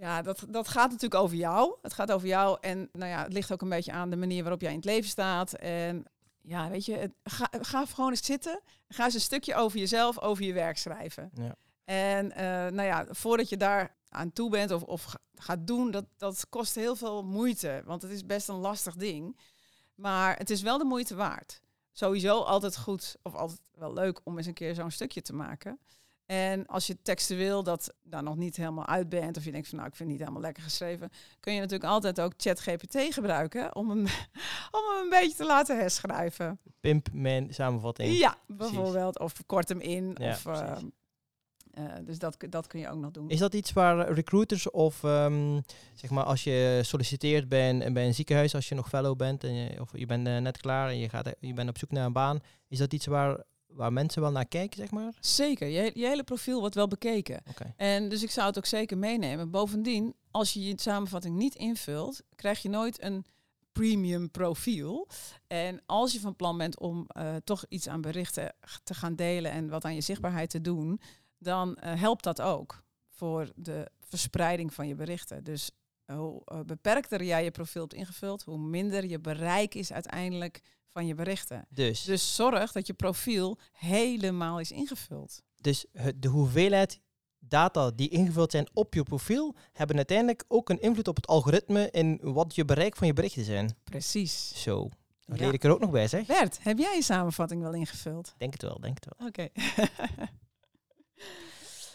ja, 0.00 0.22
dat, 0.22 0.44
dat 0.48 0.68
gaat 0.68 0.90
natuurlijk 0.90 1.22
over 1.22 1.36
jou. 1.36 1.76
Het 1.82 1.92
gaat 1.92 2.12
over 2.12 2.28
jou 2.28 2.58
en 2.60 2.88
nou 2.92 3.10
ja, 3.10 3.22
het 3.22 3.32
ligt 3.32 3.52
ook 3.52 3.62
een 3.62 3.68
beetje 3.68 3.92
aan 3.92 4.10
de 4.10 4.16
manier 4.16 4.42
waarop 4.42 4.60
jij 4.60 4.70
in 4.70 4.76
het 4.76 4.84
leven 4.84 5.10
staat. 5.10 5.54
En 5.54 6.04
ja, 6.42 6.70
weet 6.70 6.84
je, 6.84 7.12
ga, 7.22 7.48
ga 7.60 7.86
gewoon 7.86 8.10
eens 8.10 8.24
zitten. 8.24 8.60
Ga 8.88 9.04
eens 9.04 9.14
een 9.14 9.20
stukje 9.20 9.54
over 9.54 9.78
jezelf, 9.78 10.20
over 10.20 10.44
je 10.44 10.52
werk 10.52 10.78
schrijven. 10.78 11.30
Ja. 11.34 11.56
En 11.84 12.26
uh, 12.26 12.36
nou 12.76 12.82
ja, 12.82 13.06
voordat 13.10 13.48
je 13.48 13.56
daar 13.56 13.96
aan 14.08 14.32
toe 14.32 14.50
bent 14.50 14.70
of, 14.70 14.82
of 14.82 15.14
gaat 15.34 15.66
doen, 15.66 15.90
dat, 15.90 16.04
dat 16.16 16.46
kost 16.48 16.74
heel 16.74 16.96
veel 16.96 17.24
moeite. 17.24 17.82
Want 17.84 18.02
het 18.02 18.10
is 18.10 18.26
best 18.26 18.48
een 18.48 18.54
lastig 18.54 18.94
ding. 18.94 19.38
Maar 19.94 20.36
het 20.36 20.50
is 20.50 20.62
wel 20.62 20.78
de 20.78 20.84
moeite 20.84 21.14
waard. 21.14 21.60
Sowieso 21.92 22.40
altijd 22.40 22.76
goed 22.76 23.16
of 23.22 23.34
altijd 23.34 23.60
wel 23.72 23.92
leuk 23.92 24.20
om 24.24 24.36
eens 24.36 24.46
een 24.46 24.54
keer 24.54 24.74
zo'n 24.74 24.90
stukje 24.90 25.22
te 25.22 25.34
maken. 25.34 25.78
En 26.28 26.66
als 26.66 26.86
je 26.86 27.02
textueel 27.02 27.62
dat 27.62 27.94
daar 28.02 28.22
nog 28.22 28.36
niet 28.36 28.56
helemaal 28.56 28.86
uit 28.86 29.08
bent, 29.08 29.36
of 29.36 29.44
je 29.44 29.50
denkt 29.50 29.68
van 29.68 29.76
nou, 29.78 29.88
ik 29.88 29.96
vind 29.96 30.08
het 30.08 30.18
niet 30.18 30.28
helemaal 30.28 30.46
lekker 30.46 30.62
geschreven, 30.62 31.10
kun 31.40 31.52
je 31.52 31.60
natuurlijk 31.60 31.90
altijd 31.90 32.20
ook 32.20 32.32
ChatGPT 32.36 33.14
gebruiken 33.14 33.76
om 33.76 33.88
hem, 33.88 33.98
om 34.78 34.82
hem 34.90 35.02
een 35.02 35.08
beetje 35.10 35.36
te 35.36 35.44
laten 35.44 35.78
herschrijven. 35.78 36.58
Pimp 36.80 37.08
mijn 37.12 37.54
samenvatting. 37.54 38.16
Ja, 38.16 38.36
bijvoorbeeld. 38.46 39.18
Of 39.18 39.46
kort 39.46 39.68
hem 39.68 39.80
in. 39.80 40.16
Ja, 40.18 40.30
of, 40.30 40.46
uh, 40.46 40.76
uh, 41.78 41.84
dus 42.04 42.18
dat, 42.18 42.36
dat 42.48 42.66
kun 42.66 42.80
je 42.80 42.88
ook 42.88 43.00
nog 43.00 43.10
doen. 43.10 43.30
Is 43.30 43.38
dat 43.38 43.54
iets 43.54 43.72
waar 43.72 44.12
recruiters 44.12 44.70
of 44.70 45.02
um, 45.02 45.62
zeg 45.94 46.10
maar 46.10 46.24
als 46.24 46.44
je 46.44 46.80
solliciteert 46.84 47.48
bij 47.48 47.70
een, 47.70 47.92
bij 47.92 48.06
een 48.06 48.14
ziekenhuis, 48.14 48.54
als 48.54 48.68
je 48.68 48.74
nog 48.74 48.88
fellow 48.88 49.16
bent 49.16 49.44
en 49.44 49.54
je, 49.54 49.80
of 49.80 49.90
je 49.92 50.06
bent 50.06 50.28
uh, 50.28 50.38
net 50.38 50.58
klaar 50.58 50.88
en 50.88 50.98
je, 50.98 51.08
gaat, 51.08 51.34
je 51.40 51.52
bent 51.52 51.68
op 51.68 51.78
zoek 51.78 51.90
naar 51.90 52.06
een 52.06 52.12
baan, 52.12 52.40
is 52.68 52.78
dat 52.78 52.92
iets 52.92 53.06
waar 53.06 53.44
waar 53.68 53.92
mensen 53.92 54.22
wel 54.22 54.30
naar 54.30 54.48
kijken, 54.48 54.78
zeg 54.78 54.90
maar? 54.90 55.12
Zeker. 55.20 55.68
Je, 55.68 55.90
je 55.94 56.06
hele 56.06 56.24
profiel 56.24 56.60
wordt 56.60 56.74
wel 56.74 56.88
bekeken. 56.88 57.40
Okay. 57.48 57.74
En 57.76 58.08
dus 58.08 58.22
ik 58.22 58.30
zou 58.30 58.46
het 58.46 58.58
ook 58.58 58.66
zeker 58.66 58.98
meenemen. 58.98 59.50
Bovendien, 59.50 60.14
als 60.30 60.52
je 60.52 60.64
je 60.64 60.72
samenvatting 60.76 61.36
niet 61.36 61.54
invult, 61.54 62.22
krijg 62.34 62.62
je 62.62 62.68
nooit 62.68 63.02
een 63.02 63.24
premium 63.72 64.30
profiel. 64.30 65.08
En 65.46 65.82
als 65.86 66.12
je 66.12 66.20
van 66.20 66.36
plan 66.36 66.58
bent 66.58 66.78
om 66.78 67.06
uh, 67.16 67.36
toch 67.44 67.64
iets 67.68 67.88
aan 67.88 68.00
berichten 68.00 68.54
te 68.84 68.94
gaan 68.94 69.14
delen 69.14 69.50
en 69.50 69.68
wat 69.68 69.84
aan 69.84 69.94
je 69.94 70.00
zichtbaarheid 70.00 70.50
te 70.50 70.60
doen, 70.60 71.00
dan 71.38 71.68
uh, 71.68 72.00
helpt 72.00 72.24
dat 72.24 72.40
ook 72.40 72.82
voor 73.08 73.52
de 73.54 73.90
verspreiding 74.00 74.74
van 74.74 74.88
je 74.88 74.94
berichten. 74.94 75.44
Dus 75.44 75.70
hoe 76.16 76.42
uh, 76.52 76.60
beperkter 76.60 77.24
jij 77.24 77.44
je 77.44 77.50
profiel 77.50 77.82
hebt 77.82 77.94
ingevuld, 77.94 78.42
hoe 78.42 78.58
minder 78.58 79.06
je 79.06 79.20
bereik 79.20 79.74
is 79.74 79.92
uiteindelijk 79.92 80.60
van 80.92 81.06
je 81.06 81.14
berichten. 81.14 81.66
Dus, 81.68 82.02
dus 82.02 82.34
zorg 82.34 82.72
dat 82.72 82.86
je 82.86 82.92
profiel 82.92 83.58
helemaal 83.72 84.60
is 84.60 84.70
ingevuld. 84.70 85.42
Dus 85.56 85.86
de 86.16 86.28
hoeveelheid 86.28 87.00
data 87.38 87.90
die 87.90 88.08
ingevuld 88.08 88.50
zijn 88.50 88.68
op 88.72 88.94
je 88.94 89.02
profiel 89.02 89.54
hebben 89.72 89.96
uiteindelijk 89.96 90.44
ook 90.48 90.68
een 90.68 90.80
invloed 90.80 91.08
op 91.08 91.16
het 91.16 91.26
algoritme 91.26 91.90
in 91.90 92.18
wat 92.22 92.54
je 92.54 92.64
bereik 92.64 92.96
van 92.96 93.06
je 93.06 93.12
berichten 93.12 93.44
zijn. 93.44 93.76
Precies. 93.84 94.62
Zo. 94.62 94.88
Dat 95.24 95.38
ja. 95.38 95.44
leer 95.44 95.54
ik 95.54 95.64
er 95.64 95.70
ook 95.70 95.80
nog 95.80 95.90
bij, 95.90 96.08
zeg. 96.08 96.26
Bert, 96.26 96.58
heb 96.62 96.78
jij 96.78 96.96
je 96.96 97.02
samenvatting 97.02 97.62
wel 97.62 97.74
ingevuld? 97.74 98.34
Denk 98.36 98.52
het 98.52 98.62
wel, 98.62 98.80
denk 98.80 98.98
het 99.04 99.14
wel. 99.16 99.28
Oké. 99.28 99.48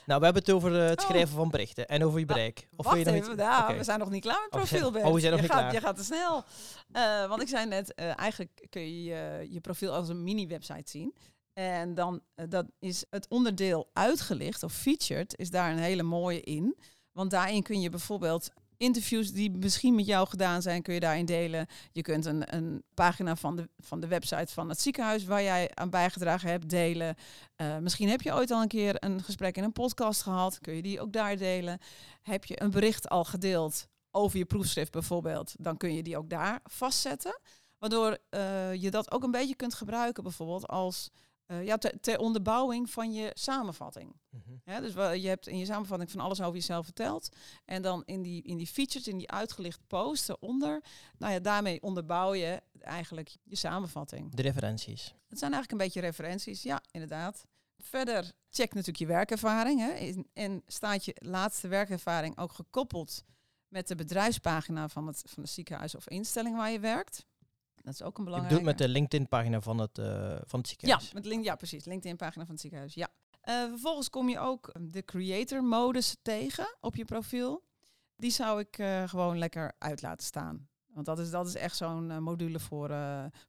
Nou, 0.06 0.20
we 0.20 0.26
hebben 0.26 0.44
het 0.44 0.52
over 0.52 0.72
uh, 0.72 0.90
het 0.90 1.00
oh. 1.00 1.06
schrijven 1.06 1.34
oh. 1.34 1.40
van 1.40 1.50
berichten 1.50 1.88
en 1.88 2.04
over 2.04 2.20
je 2.20 2.26
bereik. 2.26 2.68
Of 2.76 2.86
Wacht 2.86 2.98
je 2.98 3.06
nog 3.06 3.14
even, 3.14 3.30
niet... 3.30 3.38
nou, 3.38 3.64
okay. 3.64 3.78
we 3.78 3.84
zijn 3.84 4.00
nog 4.00 4.10
niet 4.10 4.22
klaar 4.22 4.42
met 4.42 4.50
profiel, 4.50 4.88
Oh, 4.88 4.94
we 4.94 5.00
zijn 5.00 5.12
nog 5.14 5.24
je 5.24 5.30
niet 5.30 5.52
gaat, 5.52 5.60
klaar. 5.60 5.74
Je 5.74 5.80
gaat 5.80 5.96
te 5.96 6.04
snel. 6.04 6.44
Uh, 6.96 7.28
want 7.28 7.42
ik 7.42 7.48
zei 7.48 7.66
net, 7.66 7.94
uh, 7.96 8.20
eigenlijk 8.20 8.68
kun 8.70 8.82
je 8.82 9.04
je, 9.04 9.48
je 9.50 9.60
profiel 9.60 9.94
als 9.94 10.10
een 10.10 10.24
mini-website 10.24 10.90
zien. 10.90 11.16
En 11.54 11.94
dan 11.94 12.22
dat 12.50 12.66
is 12.80 13.06
het 13.10 13.28
onderdeel 13.28 13.90
uitgelicht 13.94 14.64
of 14.64 14.74
featured, 14.74 15.38
is 15.38 15.50
daar 15.50 15.72
een 15.72 15.78
hele 15.78 16.04
mooie 16.04 16.42
in. 16.42 16.78
Want 17.12 17.32
daarin 17.32 17.64
kun 17.64 17.82
je 17.82 17.90
bijvoorbeeld 17.90 18.50
interviews 18.78 19.32
die 19.32 19.52
misschien 19.52 19.96
met 19.96 20.06
jou 20.06 20.28
gedaan 20.28 20.62
zijn, 20.62 20.82
kun 20.82 20.94
je 20.94 21.00
daarin 21.00 21.26
delen. 21.26 21.68
Je 21.92 22.02
kunt 22.02 22.26
een, 22.26 22.56
een 22.56 22.84
pagina 22.94 23.36
van 23.36 23.56
de, 23.56 23.70
van 23.80 24.00
de 24.00 24.08
website 24.08 24.54
van 24.54 24.70
het 24.70 24.82
ziekenhuis 24.82 25.26
waar 25.26 25.44
jij 25.44 25.72
aan 25.74 25.90
bijgedragen 25.90 26.50
hebt 26.50 26.70
delen. 26.70 27.16
Uh, 27.58 27.78
misschien 27.78 28.10
heb 28.10 28.22
je 28.22 28.34
ooit 28.34 28.52
al 28.52 28.62
een 28.62 28.68
keer 28.68 29.04
een 29.04 29.24
gesprek 29.24 29.58
in 29.58 29.64
een 29.64 29.72
podcast 29.72 30.22
gehad, 30.22 30.60
kun 30.60 30.76
je 30.76 30.82
die 30.82 31.02
ook 31.02 31.14
daar 31.14 31.38
delen. 31.38 31.80
Heb 32.22 32.46
je 32.46 32.62
een 32.62 32.72
bericht 32.72 33.10
al 33.10 33.24
gedeeld 33.24 33.88
over 34.12 34.38
je 34.38 34.46
proefschrift 34.46 34.92
bijvoorbeeld, 34.92 35.56
dan 35.60 35.78
kun 35.78 35.94
je 35.94 36.04
die 36.04 36.18
ook 36.18 36.30
daar 36.30 36.60
vastzetten. 36.64 37.40
Waardoor 37.78 38.18
uh, 38.30 38.74
je 38.74 38.92
dat 38.92 39.12
ook 39.12 39.24
een 39.24 39.32
beetje 39.32 39.56
kunt 39.56 39.74
gebruiken 39.74 40.24
bijvoorbeeld 40.24 40.68
als 40.68 41.10
uh, 41.48 41.66
ja, 41.66 41.78
ter, 41.78 42.20
onderbouwing 42.20 42.90
van 42.90 43.14
je 43.14 43.32
samenvatting. 43.34 44.16
Mm 44.30 44.62
ja, 44.66 44.80
dus 44.80 44.94
je 44.94 45.28
hebt 45.28 45.48
in 45.48 45.58
je 45.58 45.66
samenvatting 45.66 46.12
van 46.12 46.20
alles 46.20 46.42
over 46.42 46.54
jezelf 46.54 46.86
verteld. 46.86 47.36
En 47.66 47.82
dan 47.82 48.04
in 48.06 48.22
die, 48.22 48.44
in 48.44 48.58
die 48.58 48.68
features, 48.68 49.08
in 49.08 49.18
die 49.18 49.32
uitgelichte 49.32 49.84
posts 49.88 50.28
eronder, 50.28 50.84
nou 51.18 51.34
ja, 51.34 51.40
daarmee 51.40 51.82
onderbouw 51.82 52.34
je 52.34 52.62
eigenlijk 52.80 53.38
je 53.44 53.56
samenvatting. 53.56 54.36
De 54.36 54.42
referenties. 54.42 55.14
Het 55.28 55.40
zijn 55.40 55.54
eigenlijk 55.54 55.72
een 55.72 55.88
beetje 55.88 56.08
referenties, 56.08 56.64
ja, 56.64 56.82
inderdaad. 56.92 57.46
Verder 57.78 58.32
check 58.50 58.70
natuurlijk 58.70 58.98
je 58.98 59.06
werkervaring. 59.06 59.80
Hè. 59.80 60.22
En 60.34 60.64
staat 60.68 61.06
je 61.06 61.16
laatste 61.16 61.68
werkervaring 61.68 62.38
ook 62.38 62.52
gekoppeld 62.52 63.24
met 63.68 63.88
de 63.88 63.96
bedrijfspagina 63.96 64.88
van 64.88 65.08
het, 65.08 65.24
van 65.26 65.44
het 65.44 65.52
ziekenhuis 65.52 65.96
of 65.96 66.10
instelling 66.10 66.56
waar 66.56 66.72
je 66.72 66.80
werkt. 66.80 67.26
Dat 67.84 67.94
is 67.94 68.02
ook 68.02 68.18
een 68.18 68.24
belangrijke. 68.24 68.58
Je 68.58 68.64
doet 68.64 68.72
met 68.78 68.88
de 68.88 68.94
LinkedIn-pagina 68.94 69.62
van, 69.62 69.78
het 69.78 69.98
uh, 69.98 70.36
van 70.46 70.60
het 70.60 70.68
ziekenhuis. 70.68 71.06
Ja, 71.06 71.14
met 71.14 71.26
link, 71.26 71.44
ja 71.44 71.56
precies. 71.56 71.86
LinkedIn-pagina 71.86 72.44
van 72.44 72.54
het 72.54 72.62
ziekenhuis, 72.62 72.94
ja. 72.94 73.10
Uh, 73.46 73.64
vervolgens 73.70 74.10
kom 74.10 74.30
je 74.30 74.40
ook 74.40 74.72
de 74.80 75.06
creator-modus 75.06 76.16
tegen 76.22 76.78
op 76.80 76.96
je 76.96 77.06
profiel. 77.06 77.64
Die 78.16 78.32
zou 78.32 78.60
ik 78.60 78.78
uh, 78.78 79.08
gewoon 79.08 79.38
lekker 79.38 79.74
uit 79.78 80.02
laten 80.02 80.26
staan. 80.26 80.68
Want 80.88 81.06
dat 81.06 81.20
is, 81.20 81.30
dat 81.30 81.48
is 81.48 81.56
echt 81.56 81.78
zo'n 81.78 82.24
module 82.24 82.60
voor, 82.60 82.88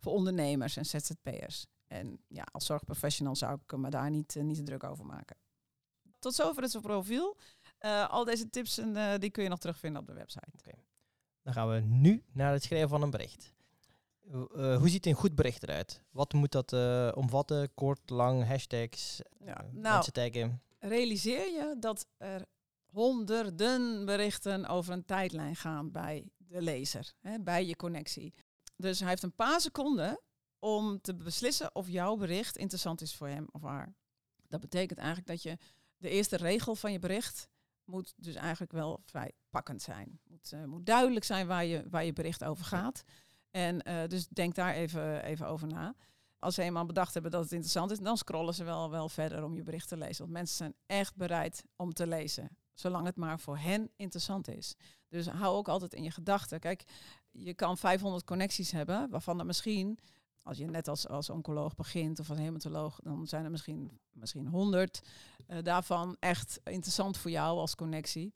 voor 0.00 0.12
ondernemers 0.12 0.76
en 0.76 0.86
ZZP'ers. 0.86 1.66
En 1.86 2.20
ja, 2.28 2.46
als 2.52 2.66
zorgprofessional 2.66 3.36
zou 3.36 3.58
ik 3.66 3.76
me 3.76 3.90
daar 3.90 4.10
niet, 4.10 4.34
niet 4.34 4.56
te 4.56 4.62
druk 4.62 4.84
over 4.84 5.06
maken. 5.06 5.36
Tot 6.18 6.34
zover 6.34 6.62
het 6.62 6.80
profiel. 6.80 7.36
al 8.08 8.24
deze 8.24 8.50
tips 8.50 8.78
en, 8.78 9.20
die 9.20 9.30
kun 9.30 9.42
je 9.42 9.48
nog 9.48 9.58
terugvinden 9.58 10.00
op 10.00 10.06
de 10.06 10.14
website. 10.14 10.52
Okay. 10.58 10.84
Dan 11.42 11.52
gaan 11.52 11.68
we 11.68 11.80
nu 11.80 12.24
naar 12.32 12.52
het 12.52 12.62
schrijven 12.62 12.88
van 12.88 13.02
een 13.02 13.10
bericht. 13.10 13.53
Uh, 14.32 14.76
hoe 14.76 14.88
ziet 14.88 15.06
een 15.06 15.14
goed 15.14 15.34
bericht 15.34 15.62
eruit? 15.62 16.02
Wat 16.10 16.32
moet 16.32 16.52
dat 16.52 16.72
uh, 16.72 17.12
omvatten? 17.14 17.74
Kort, 17.74 18.10
lang, 18.10 18.46
hashtags, 18.46 19.20
ja, 19.38 19.64
nou, 19.72 20.10
taggen? 20.10 20.62
Realiseer 20.78 21.52
je 21.52 21.76
dat 21.80 22.06
er 22.16 22.44
honderden 22.84 24.04
berichten 24.04 24.66
over 24.66 24.92
een 24.92 25.04
tijdlijn 25.04 25.56
gaan 25.56 25.90
bij 25.90 26.24
de 26.36 26.62
lezer, 26.62 27.12
hè, 27.20 27.40
bij 27.40 27.66
je 27.66 27.76
connectie. 27.76 28.34
Dus 28.76 29.00
hij 29.00 29.08
heeft 29.08 29.22
een 29.22 29.34
paar 29.34 29.60
seconden 29.60 30.20
om 30.58 31.00
te 31.00 31.14
beslissen 31.14 31.74
of 31.74 31.88
jouw 31.88 32.16
bericht 32.16 32.56
interessant 32.56 33.00
is 33.00 33.14
voor 33.14 33.28
hem 33.28 33.48
of 33.52 33.62
haar. 33.62 33.94
Dat 34.48 34.60
betekent 34.60 34.98
eigenlijk 34.98 35.28
dat 35.28 35.42
je 35.42 35.58
de 35.96 36.08
eerste 36.08 36.36
regel 36.36 36.74
van 36.74 36.92
je 36.92 36.98
bericht 36.98 37.48
moet 37.84 38.14
dus 38.16 38.34
eigenlijk 38.34 38.72
wel 38.72 39.00
vrij 39.04 39.32
pakkend 39.50 39.82
zijn. 39.82 40.20
Moet, 40.24 40.66
moet 40.66 40.86
duidelijk 40.86 41.24
zijn 41.24 41.46
waar 41.46 41.64
je, 41.64 41.84
waar 41.90 42.04
je 42.04 42.12
bericht 42.12 42.44
over 42.44 42.64
gaat. 42.64 43.04
En 43.56 43.88
uh, 43.88 44.06
dus 44.06 44.28
denk 44.28 44.54
daar 44.54 44.74
even, 44.74 45.24
even 45.24 45.46
over 45.46 45.66
na. 45.68 45.94
Als 46.38 46.54
ze 46.54 46.62
eenmaal 46.62 46.86
bedacht 46.86 47.14
hebben 47.14 47.30
dat 47.30 47.42
het 47.42 47.52
interessant 47.52 47.90
is, 47.90 47.98
dan 47.98 48.16
scrollen 48.16 48.54
ze 48.54 48.64
wel, 48.64 48.90
wel 48.90 49.08
verder 49.08 49.44
om 49.44 49.54
je 49.54 49.62
bericht 49.62 49.88
te 49.88 49.96
lezen. 49.96 50.22
Want 50.22 50.30
mensen 50.30 50.56
zijn 50.56 50.74
echt 50.86 51.16
bereid 51.16 51.64
om 51.76 51.92
te 51.92 52.06
lezen, 52.06 52.56
zolang 52.72 53.06
het 53.06 53.16
maar 53.16 53.40
voor 53.40 53.58
hen 53.58 53.90
interessant 53.96 54.48
is. 54.48 54.74
Dus 55.08 55.26
hou 55.26 55.56
ook 55.56 55.68
altijd 55.68 55.94
in 55.94 56.02
je 56.02 56.10
gedachten. 56.10 56.60
Kijk, 56.60 56.84
je 57.30 57.54
kan 57.54 57.78
500 57.78 58.24
connecties 58.24 58.70
hebben, 58.70 59.10
waarvan 59.10 59.38
er 59.38 59.46
misschien, 59.46 59.98
als 60.42 60.58
je 60.58 60.66
net 60.66 60.88
als, 60.88 61.08
als 61.08 61.30
oncoloog 61.30 61.74
begint 61.74 62.20
of 62.20 62.30
als 62.30 62.38
hematoloog, 62.38 63.00
dan 63.02 63.26
zijn 63.26 63.44
er 63.44 63.50
misschien, 63.50 64.00
misschien 64.10 64.46
100 64.46 65.00
uh, 65.46 65.58
daarvan 65.62 66.16
echt 66.20 66.60
interessant 66.64 67.16
voor 67.16 67.30
jou 67.30 67.58
als 67.58 67.74
connectie 67.74 68.34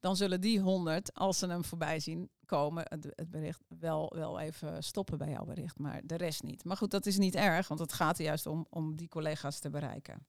dan 0.00 0.16
zullen 0.16 0.40
die 0.40 0.60
100, 0.60 1.14
als 1.14 1.38
ze 1.38 1.46
hem 1.46 1.64
voorbij 1.64 2.00
zien 2.00 2.30
komen, 2.46 2.84
het, 2.88 3.30
bericht 3.30 3.60
wel, 3.68 4.12
wel 4.14 4.38
even 4.38 4.82
stoppen 4.84 5.18
bij 5.18 5.30
jouw 5.30 5.44
bericht, 5.44 5.78
maar 5.78 6.00
de 6.04 6.16
rest 6.16 6.42
niet. 6.42 6.64
Maar 6.64 6.76
goed, 6.76 6.90
dat 6.90 7.06
is 7.06 7.18
niet 7.18 7.34
erg, 7.34 7.68
want 7.68 7.80
het 7.80 7.92
gaat 7.92 8.18
er 8.18 8.24
juist 8.24 8.46
om, 8.46 8.66
om 8.70 8.96
die 8.96 9.08
collega's 9.08 9.58
te 9.58 9.70
bereiken. 9.70 10.26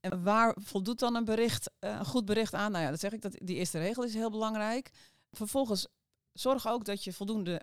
En 0.00 0.22
waar 0.22 0.56
voldoet 0.60 0.98
dan 0.98 1.14
een 1.14 1.24
bericht, 1.24 1.70
eh, 1.78 1.90
een 1.90 2.04
goed 2.04 2.24
bericht 2.24 2.54
aan? 2.54 2.72
Nou 2.72 2.84
ja, 2.84 2.90
dat 2.90 3.00
zeg 3.00 3.12
ik, 3.12 3.20
dat 3.20 3.32
die 3.32 3.56
eerste 3.56 3.78
regel 3.78 4.04
is 4.04 4.14
heel 4.14 4.30
belangrijk. 4.30 4.90
Vervolgens 5.30 5.86
zorg 6.32 6.68
ook 6.68 6.84
dat 6.84 7.04
je 7.04 7.12
voldoende 7.12 7.62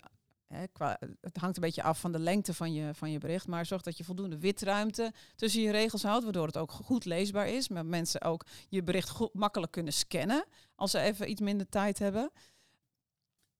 het 1.21 1.37
hangt 1.37 1.55
een 1.55 1.61
beetje 1.61 1.83
af 1.83 1.99
van 1.99 2.11
de 2.11 2.19
lengte 2.19 2.53
van 2.53 2.73
je, 2.73 2.93
van 2.93 3.11
je 3.11 3.17
bericht, 3.17 3.47
maar 3.47 3.65
zorg 3.65 3.81
dat 3.81 3.97
je 3.97 4.03
voldoende 4.03 4.39
witruimte 4.39 5.13
tussen 5.35 5.61
je 5.61 5.71
regels 5.71 6.03
houdt, 6.03 6.23
waardoor 6.23 6.45
het 6.45 6.57
ook 6.57 6.71
goed 6.71 7.05
leesbaar 7.05 7.47
is. 7.47 7.69
Maar 7.69 7.85
mensen 7.85 8.21
ook 8.21 8.45
je 8.69 8.83
bericht 8.83 9.09
goed, 9.09 9.33
makkelijk 9.33 9.71
kunnen 9.71 9.93
scannen 9.93 10.45
als 10.75 10.91
ze 10.91 10.99
even 10.99 11.29
iets 11.29 11.41
minder 11.41 11.69
tijd 11.69 11.99
hebben. 11.99 12.31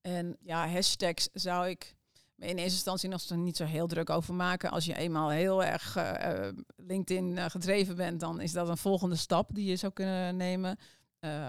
En 0.02 0.38
ja, 0.40 0.68
hashtags 0.68 1.30
zou 1.34 1.68
ik 1.68 1.96
in 2.38 2.58
eerste 2.58 2.64
instantie 2.64 3.10
nog 3.10 3.30
niet 3.30 3.58
zo 3.58 3.66
heel 3.66 3.88
druk 3.88 4.10
over 4.10 4.34
maken. 4.34 4.72
Als 4.72 4.86
je 4.86 4.96
eenmaal 4.96 5.30
heel 5.30 5.64
erg 5.64 5.98
uh, 5.98 6.48
LinkedIn 6.76 7.52
gedreven 7.52 7.96
bent, 7.96 8.20
dan 8.20 8.42
is 8.42 8.52
dat 8.52 8.70
een 8.70 8.78
volgende 8.78 9.16
stap 9.16 9.50
die 9.54 9.66
je 9.66 9.76
zou 9.76 9.94
kunnen 9.94 10.38
nemen. 10.38 10.78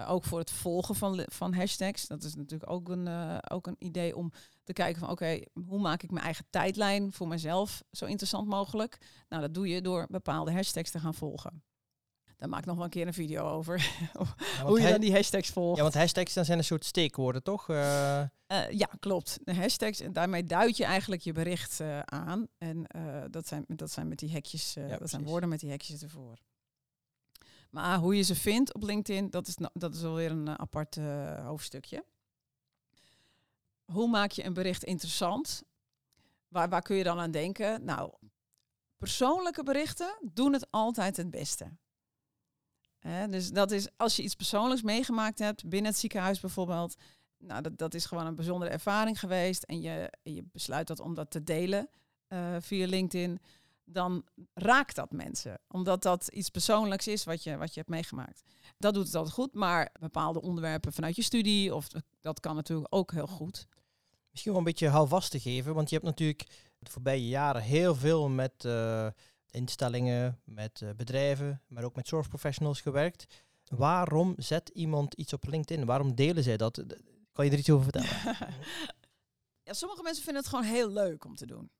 Ook 0.07 0.23
voor 0.23 0.39
het 0.39 0.51
volgen 0.51 0.95
van, 0.95 1.25
van 1.27 1.53
hashtags. 1.53 2.07
Dat 2.07 2.23
is 2.23 2.35
natuurlijk 2.35 2.71
ook 2.71 2.89
een, 2.89 3.09
ook 3.51 3.67
een 3.67 3.75
idee 3.79 4.15
om 4.15 4.31
te 4.73 4.81
kijken 4.81 4.99
van 4.99 5.09
oké, 5.09 5.23
okay, 5.23 5.47
hoe 5.67 5.79
maak 5.79 6.03
ik 6.03 6.11
mijn 6.11 6.25
eigen 6.25 6.45
tijdlijn 6.49 7.11
voor 7.11 7.27
mezelf 7.27 7.83
zo 7.91 8.05
interessant 8.05 8.47
mogelijk? 8.47 8.97
Nou, 9.29 9.41
dat 9.41 9.53
doe 9.53 9.67
je 9.67 9.81
door 9.81 10.07
bepaalde 10.09 10.51
hashtags 10.51 10.91
te 10.91 10.99
gaan 10.99 11.13
volgen. 11.13 11.63
Daar 12.37 12.49
maak 12.49 12.59
ik 12.59 12.65
nog 12.65 12.75
wel 12.75 12.83
een 12.83 12.89
keer 12.89 13.07
een 13.07 13.13
video 13.13 13.49
over. 13.49 13.79
Ja, 14.57 14.65
hoe 14.65 14.81
je 14.81 14.89
dan 14.89 15.01
die 15.01 15.13
hashtags 15.13 15.49
volgt. 15.49 15.77
Ja, 15.77 15.83
want 15.83 15.93
hashtags 15.93 16.33
dan 16.33 16.45
zijn 16.45 16.57
een 16.57 16.63
soort 16.63 16.85
steekwoorden, 16.85 17.43
toch? 17.43 17.67
Uh... 17.67 17.75
ja, 18.69 18.89
klopt. 18.99 19.39
De 19.43 19.55
hashtags, 19.55 19.99
en 19.99 20.13
daarmee 20.13 20.43
duid 20.43 20.77
je 20.77 20.85
eigenlijk 20.85 21.21
je 21.21 21.31
bericht 21.31 21.81
aan. 22.05 22.47
En 22.57 22.85
dat, 23.29 23.47
zijn, 23.47 23.63
dat 23.67 23.91
zijn 23.91 24.07
met 24.07 24.19
die 24.19 24.31
hekjes, 24.31 24.73
ja, 24.73 24.97
dat 24.97 25.09
zijn 25.09 25.23
woorden 25.23 25.49
met 25.49 25.59
die 25.59 25.69
hekjes 25.69 26.03
ervoor. 26.03 26.37
Maar 27.69 27.97
hoe 27.97 28.15
je 28.15 28.21
ze 28.21 28.35
vindt 28.35 28.73
op 28.73 28.83
LinkedIn, 28.83 29.29
dat 29.29 29.47
is, 29.47 29.57
dat 29.73 29.95
is 29.95 30.03
alweer 30.03 30.31
een 30.31 30.59
apart 30.59 30.95
hoofdstukje. 31.43 32.03
Hoe 33.91 34.07
maak 34.07 34.31
je 34.31 34.45
een 34.45 34.53
bericht 34.53 34.83
interessant? 34.83 35.63
Waar, 36.47 36.69
waar 36.69 36.81
kun 36.81 36.95
je 36.95 37.03
dan 37.03 37.19
aan 37.19 37.31
denken? 37.31 37.83
Nou, 37.83 38.13
persoonlijke 38.97 39.63
berichten 39.63 40.17
doen 40.21 40.53
het 40.53 40.71
altijd 40.71 41.17
het 41.17 41.31
beste. 41.31 41.71
dus 43.29 43.49
dat 43.49 43.71
is 43.71 43.87
als 43.97 44.15
je 44.15 44.23
iets 44.23 44.35
persoonlijks 44.35 44.81
meegemaakt 44.81 45.39
hebt, 45.39 45.69
binnen 45.69 45.91
het 45.91 45.99
ziekenhuis 45.99 46.39
bijvoorbeeld. 46.39 46.95
Nou, 47.37 47.61
dat, 47.61 47.77
dat 47.77 47.93
is 47.93 48.05
gewoon 48.05 48.25
een 48.25 48.35
bijzondere 48.35 48.71
ervaring 48.71 49.19
geweest. 49.19 49.63
En 49.63 49.81
je, 49.81 50.13
je 50.23 50.43
besluit 50.51 50.87
dat 50.87 50.99
om 50.99 51.13
dat 51.13 51.31
te 51.31 51.43
delen 51.43 51.89
uh, 52.27 52.55
via 52.59 52.87
LinkedIn 52.87 53.39
dan 53.83 54.25
raakt 54.53 54.95
dat 54.95 55.11
mensen. 55.11 55.59
Omdat 55.67 56.03
dat 56.03 56.27
iets 56.27 56.49
persoonlijks 56.49 57.07
is 57.07 57.23
wat 57.23 57.43
je, 57.43 57.57
wat 57.57 57.73
je 57.73 57.79
hebt 57.79 57.91
meegemaakt. 57.91 58.41
Dat 58.77 58.93
doet 58.93 59.05
het 59.05 59.15
altijd 59.15 59.33
goed, 59.33 59.53
maar 59.53 59.89
bepaalde 59.99 60.41
onderwerpen 60.41 60.93
vanuit 60.93 61.15
je 61.15 61.21
studie, 61.21 61.75
of 61.75 61.87
dat 62.21 62.39
kan 62.39 62.55
natuurlijk 62.55 62.95
ook 62.95 63.11
heel 63.11 63.27
goed. 63.27 63.67
Misschien 64.31 64.51
wel 64.51 64.61
een 64.61 64.67
beetje 64.67 64.87
houvast 64.87 65.31
te 65.31 65.39
geven, 65.39 65.73
want 65.73 65.89
je 65.89 65.95
hebt 65.95 66.07
natuurlijk 66.07 66.47
de 66.79 66.91
voorbije 66.91 67.27
jaren 67.27 67.61
heel 67.61 67.95
veel 67.95 68.29
met 68.29 68.63
uh, 68.65 69.07
instellingen, 69.49 70.41
met 70.43 70.81
uh, 70.81 70.89
bedrijven, 70.95 71.61
maar 71.67 71.83
ook 71.83 71.95
met 71.95 72.07
zorgprofessionals 72.07 72.81
gewerkt. 72.81 73.25
Waarom 73.65 74.33
zet 74.37 74.69
iemand 74.69 75.13
iets 75.13 75.33
op 75.33 75.47
LinkedIn? 75.47 75.85
Waarom 75.85 76.15
delen 76.15 76.43
zij 76.43 76.57
dat? 76.57 76.83
Kan 77.31 77.45
je 77.45 77.51
er 77.51 77.57
iets 77.57 77.69
over 77.69 77.83
vertellen? 77.83 78.37
ja, 79.67 79.73
sommige 79.73 80.03
mensen 80.03 80.23
vinden 80.23 80.41
het 80.41 80.51
gewoon 80.51 80.65
heel 80.65 80.91
leuk 80.91 81.25
om 81.25 81.35
te 81.35 81.45
doen. 81.45 81.71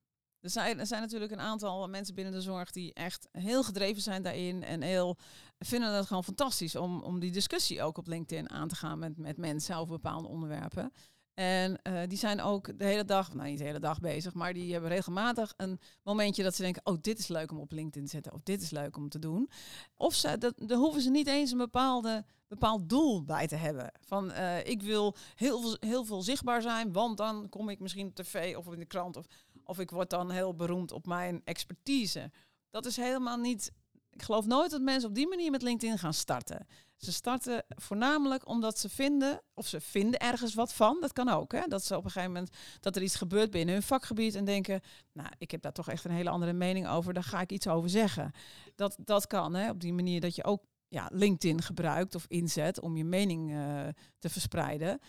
Er 0.41 0.49
zijn, 0.49 0.79
er 0.79 0.87
zijn 0.87 1.01
natuurlijk 1.01 1.31
een 1.31 1.39
aantal 1.39 1.87
mensen 1.87 2.15
binnen 2.15 2.33
de 2.33 2.41
zorg 2.41 2.71
die 2.71 2.93
echt 2.93 3.27
heel 3.31 3.63
gedreven 3.63 4.01
zijn 4.01 4.23
daarin 4.23 4.63
en 4.63 4.81
heel 4.81 5.17
vinden 5.59 5.93
het 5.93 6.05
gewoon 6.05 6.23
fantastisch 6.23 6.75
om, 6.75 7.01
om 7.01 7.19
die 7.19 7.31
discussie 7.31 7.81
ook 7.83 7.97
op 7.97 8.07
LinkedIn 8.07 8.49
aan 8.49 8.67
te 8.67 8.75
gaan 8.75 8.99
met, 8.99 9.17
met 9.17 9.37
mensen 9.37 9.75
over 9.75 9.93
bepaalde 9.93 10.27
onderwerpen. 10.27 10.91
En 11.33 11.79
uh, 11.83 12.01
die 12.07 12.17
zijn 12.17 12.41
ook 12.41 12.79
de 12.79 12.85
hele 12.85 13.05
dag, 13.05 13.33
nou 13.33 13.49
niet 13.49 13.57
de 13.57 13.63
hele 13.63 13.79
dag 13.79 13.99
bezig, 13.99 14.33
maar 14.33 14.53
die 14.53 14.71
hebben 14.71 14.89
regelmatig 14.89 15.53
een 15.57 15.79
momentje 16.03 16.43
dat 16.43 16.55
ze 16.55 16.61
denken, 16.61 16.85
oh 16.85 16.97
dit 17.01 17.19
is 17.19 17.27
leuk 17.27 17.51
om 17.51 17.59
op 17.59 17.71
LinkedIn 17.71 18.03
te 18.03 18.11
zetten 18.11 18.33
of 18.33 18.41
dit 18.43 18.61
is 18.61 18.69
leuk 18.69 18.97
om 18.97 19.09
te 19.09 19.19
doen. 19.19 19.49
Of 19.95 20.13
ze, 20.13 20.37
dat, 20.37 20.53
daar 20.57 20.77
hoeven 20.77 21.01
ze 21.01 21.09
niet 21.09 21.27
eens 21.27 21.51
een 21.51 21.57
bepaalde, 21.57 22.25
bepaald 22.47 22.89
doel 22.89 23.23
bij 23.23 23.47
te 23.47 23.55
hebben. 23.55 23.91
Van 24.01 24.31
uh, 24.31 24.65
ik 24.65 24.81
wil 24.81 25.15
heel 25.35 25.61
veel, 25.61 25.77
heel 25.79 26.05
veel 26.05 26.21
zichtbaar 26.21 26.61
zijn, 26.61 26.91
want 26.91 27.17
dan 27.17 27.49
kom 27.49 27.69
ik 27.69 27.79
misschien 27.79 28.07
op 28.07 28.15
tv 28.15 28.55
of 28.55 28.73
in 28.73 28.79
de 28.79 28.85
krant 28.85 29.17
of 29.17 29.25
of 29.63 29.79
ik 29.79 29.91
word 29.91 30.09
dan 30.09 30.31
heel 30.31 30.55
beroemd 30.55 30.91
op 30.91 31.05
mijn 31.07 31.41
expertise. 31.43 32.31
Dat 32.69 32.85
is 32.85 32.95
helemaal 32.95 33.37
niet. 33.37 33.71
Ik 34.09 34.21
geloof 34.21 34.45
nooit 34.45 34.71
dat 34.71 34.81
mensen 34.81 35.09
op 35.09 35.15
die 35.15 35.27
manier 35.27 35.51
met 35.51 35.61
LinkedIn 35.61 35.97
gaan 35.97 36.13
starten. 36.13 36.67
Ze 37.01 37.11
starten 37.11 37.63
voornamelijk 37.67 38.47
omdat 38.47 38.79
ze 38.79 38.89
vinden, 38.89 39.41
of 39.53 39.67
ze 39.67 39.81
vinden 39.81 40.19
ergens 40.19 40.53
wat 40.53 40.73
van. 40.73 40.97
Dat 40.99 41.13
kan 41.13 41.29
ook, 41.29 41.51
hè? 41.51 41.61
Dat 41.67 41.83
ze 41.83 41.97
op 41.97 42.03
een 42.03 42.11
gegeven 42.11 42.33
moment 42.33 42.55
dat 42.79 42.95
er 42.95 43.01
iets 43.01 43.15
gebeurt 43.15 43.51
binnen 43.51 43.73
hun 43.73 43.83
vakgebied 43.83 44.35
en 44.35 44.45
denken, 44.45 44.81
nou, 45.11 45.29
ik 45.37 45.51
heb 45.51 45.61
daar 45.61 45.71
toch 45.71 45.89
echt 45.89 46.05
een 46.05 46.11
hele 46.11 46.29
andere 46.29 46.53
mening 46.53 46.87
over, 46.87 47.13
daar 47.13 47.23
ga 47.23 47.41
ik 47.41 47.51
iets 47.51 47.67
over 47.67 47.89
zeggen. 47.89 48.31
Dat, 48.75 48.97
dat 48.99 49.27
kan, 49.27 49.53
hè? 49.53 49.69
Op 49.69 49.79
die 49.79 49.93
manier 49.93 50.21
dat 50.21 50.35
je 50.35 50.43
ook 50.43 50.63
ja, 50.87 51.09
LinkedIn 51.13 51.61
gebruikt 51.61 52.15
of 52.15 52.25
inzet 52.27 52.79
om 52.79 52.97
je 52.97 53.03
mening 53.03 53.51
uh, 53.51 53.87
te 54.19 54.29
verspreiden 54.29 54.99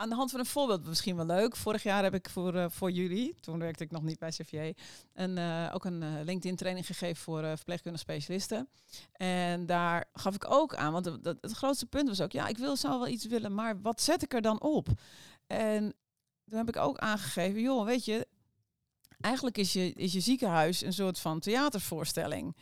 aan 0.00 0.08
de 0.08 0.14
hand 0.14 0.30
van 0.30 0.40
een 0.40 0.46
voorbeeld 0.46 0.86
misschien 0.86 1.16
wel 1.16 1.26
leuk. 1.26 1.56
Vorig 1.56 1.82
jaar 1.82 2.02
heb 2.02 2.14
ik 2.14 2.28
voor, 2.28 2.54
uh, 2.54 2.64
voor 2.68 2.90
jullie, 2.90 3.34
toen 3.40 3.58
werkte 3.58 3.84
ik 3.84 3.90
nog 3.90 4.02
niet 4.02 4.18
bij 4.18 4.30
CVA, 4.30 4.72
een, 5.12 5.36
uh, 5.36 5.70
ook 5.74 5.84
een 5.84 6.02
uh, 6.02 6.08
LinkedIn 6.24 6.56
training 6.56 6.86
gegeven 6.86 7.16
voor 7.16 7.42
verpleegkundige 7.42 8.04
specialisten. 8.04 8.68
En 9.12 9.66
daar 9.66 10.04
gaf 10.12 10.34
ik 10.34 10.50
ook 10.50 10.74
aan, 10.74 10.92
want 10.92 11.04
het, 11.04 11.24
het 11.40 11.52
grootste 11.52 11.86
punt 11.86 12.08
was 12.08 12.20
ook, 12.20 12.32
ja, 12.32 12.46
ik 12.46 12.58
wil, 12.58 12.76
zou 12.76 12.98
wel 12.98 13.08
iets 13.08 13.26
willen, 13.26 13.54
maar 13.54 13.80
wat 13.80 14.00
zet 14.00 14.22
ik 14.22 14.34
er 14.34 14.42
dan 14.42 14.60
op? 14.60 14.88
En 15.46 15.94
toen 16.44 16.58
heb 16.58 16.68
ik 16.68 16.76
ook 16.76 16.98
aangegeven, 16.98 17.60
joh, 17.60 17.84
weet 17.84 18.04
je, 18.04 18.26
eigenlijk 19.20 19.58
is 19.58 19.72
je, 19.72 19.92
is 19.92 20.12
je 20.12 20.20
ziekenhuis 20.20 20.82
een 20.82 20.92
soort 20.92 21.18
van 21.18 21.40
theatervoorstelling. 21.40 22.56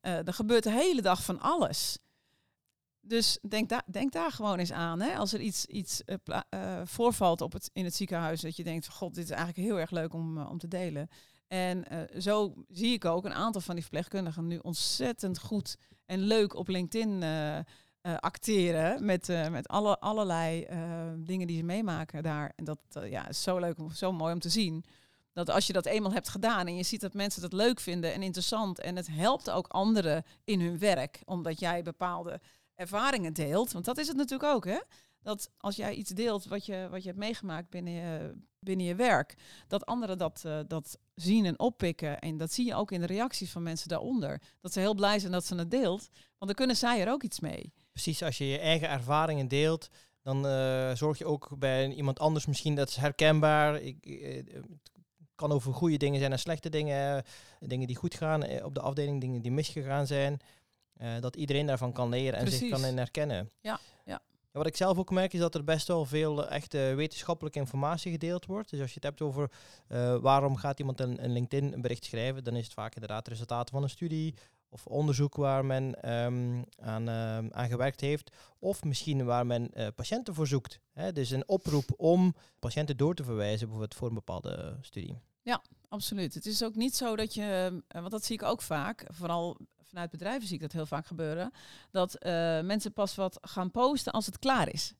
er 0.00 0.34
gebeurt 0.34 0.64
de 0.64 0.70
hele 0.70 1.02
dag 1.02 1.24
van 1.24 1.40
alles. 1.40 1.98
Dus 3.04 3.38
denk, 3.48 3.70
denk 3.86 4.12
daar 4.12 4.32
gewoon 4.32 4.58
eens 4.58 4.72
aan. 4.72 5.00
Hè? 5.00 5.16
Als 5.16 5.32
er 5.32 5.40
iets, 5.40 5.66
iets 5.66 6.02
uh, 6.06 6.16
uh, 6.54 6.80
voorvalt 6.84 7.40
op 7.40 7.52
het, 7.52 7.70
in 7.72 7.84
het 7.84 7.94
ziekenhuis, 7.94 8.40
dat 8.40 8.56
je 8.56 8.64
denkt 8.64 8.84
van 8.84 8.94
god, 8.94 9.14
dit 9.14 9.24
is 9.24 9.30
eigenlijk 9.30 9.68
heel 9.68 9.78
erg 9.80 9.90
leuk 9.90 10.14
om, 10.14 10.38
uh, 10.38 10.50
om 10.50 10.58
te 10.58 10.68
delen. 10.68 11.08
En 11.48 11.84
zo 12.18 12.54
zie 12.68 12.92
ik 12.92 13.04
ook 13.04 13.24
een 13.24 13.34
aantal 13.34 13.60
van 13.60 13.74
die 13.74 13.82
verpleegkundigen 13.82 14.46
nu 14.46 14.58
ontzettend 14.58 15.38
goed 15.38 15.76
en 16.06 16.20
leuk 16.20 16.54
op 16.54 16.68
LinkedIn 16.68 17.24
acteren. 18.02 19.04
Met, 19.04 19.28
met 19.50 19.68
alle, 19.68 19.98
allerlei 19.98 20.66
dingen 21.16 21.46
die 21.46 21.56
ze 21.56 21.62
meemaken 21.62 22.22
daar. 22.22 22.52
En 22.56 22.64
dat 22.64 22.78
ja, 23.04 23.28
is 23.28 23.42
zo 23.42 23.58
leuk, 23.58 23.76
zo 23.94 24.12
mooi 24.12 24.32
om 24.32 24.38
te 24.38 24.48
zien. 24.48 24.84
Dat 25.32 25.50
als 25.50 25.66
je 25.66 25.72
dat 25.72 25.86
eenmaal 25.86 26.12
hebt 26.12 26.28
gedaan 26.28 26.66
en 26.66 26.76
je 26.76 26.82
ziet 26.82 27.00
dat 27.00 27.14
mensen 27.14 27.42
dat 27.42 27.52
leuk 27.52 27.80
vinden 27.80 28.12
en 28.12 28.22
interessant. 28.22 28.80
En 28.80 28.96
het 28.96 29.06
helpt 29.06 29.50
ook 29.50 29.66
anderen 29.66 30.24
in 30.44 30.60
hun 30.60 30.78
werk. 30.78 31.22
Omdat 31.24 31.58
jij 31.58 31.82
bepaalde 31.82 32.40
ervaringen 32.82 33.32
deelt. 33.32 33.72
Want 33.72 33.84
dat 33.84 33.98
is 33.98 34.08
het 34.08 34.16
natuurlijk 34.16 34.52
ook, 34.52 34.64
hè? 34.64 34.78
Dat 35.22 35.50
als 35.58 35.76
jij 35.76 35.94
iets 35.94 36.10
deelt 36.10 36.44
wat 36.44 36.66
je, 36.66 36.88
wat 36.90 37.02
je 37.02 37.08
hebt 37.08 37.20
meegemaakt 37.20 37.70
binnen 37.70 37.92
je, 37.92 38.34
binnen 38.58 38.86
je 38.86 38.94
werk, 38.94 39.34
dat 39.68 39.86
anderen 39.86 40.18
dat, 40.18 40.42
uh, 40.46 40.58
dat 40.66 40.98
zien 41.14 41.44
en 41.44 41.58
oppikken. 41.58 42.18
En 42.18 42.36
dat 42.36 42.52
zie 42.52 42.66
je 42.66 42.74
ook 42.74 42.92
in 42.92 43.00
de 43.00 43.06
reacties 43.06 43.50
van 43.50 43.62
mensen 43.62 43.88
daaronder. 43.88 44.42
Dat 44.60 44.72
ze 44.72 44.80
heel 44.80 44.94
blij 44.94 45.18
zijn 45.18 45.32
dat 45.32 45.46
ze 45.46 45.54
het 45.54 45.70
deelt, 45.70 46.08
want 46.10 46.46
dan 46.46 46.54
kunnen 46.54 46.76
zij 46.76 47.00
er 47.00 47.12
ook 47.12 47.22
iets 47.22 47.40
mee. 47.40 47.72
Precies, 47.92 48.22
als 48.22 48.38
je 48.38 48.46
je 48.46 48.58
eigen 48.58 48.88
ervaringen 48.88 49.48
deelt, 49.48 49.88
dan 50.22 50.46
uh, 50.46 50.94
zorg 50.94 51.18
je 51.18 51.24
ook 51.24 51.58
bij 51.58 51.92
iemand 51.92 52.18
anders 52.18 52.46
misschien 52.46 52.74
dat 52.74 52.88
is 52.88 52.96
herkenbaar. 52.96 53.80
Ik, 53.80 53.96
het 54.22 54.60
kan 55.34 55.52
over 55.52 55.74
goede 55.74 55.96
dingen 55.96 56.20
zijn 56.20 56.32
en 56.32 56.38
slechte 56.38 56.68
dingen. 56.68 57.24
Dingen 57.60 57.86
die 57.86 57.96
goed 57.96 58.14
gaan 58.14 58.62
op 58.62 58.74
de 58.74 58.80
afdeling, 58.80 59.20
dingen 59.20 59.42
die 59.42 59.52
misgegaan 59.52 60.06
zijn. 60.06 60.40
Uh, 61.00 61.20
dat 61.20 61.36
iedereen 61.36 61.66
daarvan 61.66 61.92
kan 61.92 62.08
leren 62.08 62.38
en 62.38 62.50
zich 62.50 62.70
kan 62.70 62.84
in 62.84 62.96
herkennen. 62.96 63.50
Ja, 63.60 63.80
ja. 64.04 64.20
Wat 64.52 64.66
ik 64.66 64.76
zelf 64.76 64.98
ook 64.98 65.10
merk 65.10 65.32
is 65.32 65.40
dat 65.40 65.54
er 65.54 65.64
best 65.64 65.86
wel 65.86 66.04
veel 66.04 66.48
echte 66.48 66.78
wetenschappelijke 66.96 67.58
informatie 67.58 68.12
gedeeld 68.12 68.46
wordt. 68.46 68.70
Dus 68.70 68.80
als 68.80 68.88
je 68.88 68.94
het 68.94 69.04
hebt 69.04 69.20
over 69.20 69.50
uh, 69.88 70.16
waarom 70.16 70.56
gaat 70.56 70.78
iemand 70.78 71.00
een, 71.00 71.24
een 71.24 71.32
LinkedIn 71.32 71.80
bericht 71.80 72.04
schrijven, 72.04 72.44
dan 72.44 72.56
is 72.56 72.64
het 72.64 72.74
vaak 72.74 72.94
inderdaad 72.94 73.28
resultaten 73.28 73.74
van 73.74 73.82
een 73.82 73.90
studie 73.90 74.34
of 74.68 74.86
onderzoek 74.86 75.36
waar 75.36 75.64
men 75.64 76.12
um, 76.12 76.64
aan, 76.80 77.08
uh, 77.08 77.36
aan 77.36 77.68
gewerkt 77.68 78.00
heeft. 78.00 78.36
Of 78.58 78.84
misschien 78.84 79.24
waar 79.24 79.46
men 79.46 79.70
uh, 79.74 79.86
patiënten 79.94 80.34
voor 80.34 80.46
zoekt. 80.46 80.80
Hè? 80.92 81.12
Dus 81.12 81.30
een 81.30 81.48
oproep 81.48 81.84
om 81.96 82.34
patiënten 82.58 82.96
door 82.96 83.14
te 83.14 83.24
verwijzen 83.24 83.66
bijvoorbeeld 83.66 83.94
voor 83.94 84.08
een 84.08 84.14
bepaalde 84.14 84.76
studie. 84.80 85.18
Ja, 85.42 85.62
absoluut. 85.88 86.34
Het 86.34 86.46
is 86.46 86.64
ook 86.64 86.74
niet 86.74 86.96
zo 86.96 87.16
dat 87.16 87.34
je, 87.34 87.82
want 87.88 88.10
dat 88.10 88.24
zie 88.24 88.34
ik 88.34 88.42
ook 88.42 88.62
vaak, 88.62 89.04
vooral 89.08 89.56
vanuit 89.92 90.10
bedrijven 90.10 90.46
zie 90.46 90.54
ik 90.54 90.62
dat 90.62 90.72
heel 90.72 90.86
vaak 90.86 91.06
gebeuren, 91.06 91.52
dat 91.90 92.16
uh, 92.26 92.32
mensen 92.60 92.92
pas 92.92 93.14
wat 93.14 93.38
gaan 93.40 93.70
posten 93.70 94.12
als 94.12 94.26
het 94.26 94.38
klaar 94.38 94.72
is. 94.72 94.94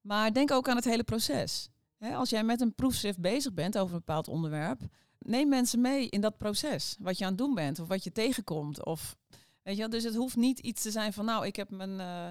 Maar 0.00 0.32
denk 0.32 0.50
ook 0.50 0.68
aan 0.68 0.76
het 0.76 0.84
hele 0.84 1.02
proces. 1.02 1.68
Als 2.14 2.30
jij 2.30 2.44
met 2.44 2.60
een 2.60 2.74
proefschrift 2.74 3.18
bezig 3.18 3.52
bent 3.52 3.78
over 3.78 3.94
een 3.94 4.02
bepaald 4.04 4.28
onderwerp, 4.28 4.80
neem 5.18 5.48
mensen 5.48 5.80
mee 5.80 6.08
in 6.08 6.20
dat 6.20 6.36
proces. 6.36 6.96
Wat 6.98 7.18
je 7.18 7.24
aan 7.24 7.30
het 7.30 7.38
doen 7.38 7.54
bent 7.54 7.78
of 7.78 7.88
wat 7.88 8.04
je 8.04 8.12
tegenkomt. 8.12 8.84
Of, 8.84 9.16
weet 9.62 9.76
je, 9.76 9.88
dus 9.88 10.04
het 10.04 10.14
hoeft 10.14 10.36
niet 10.36 10.58
iets 10.58 10.82
te 10.82 10.90
zijn 10.90 11.12
van, 11.12 11.24
nou, 11.24 11.46
ik 11.46 11.56
heb 11.56 11.70
mijn, 11.70 11.90
uh, 11.90 12.28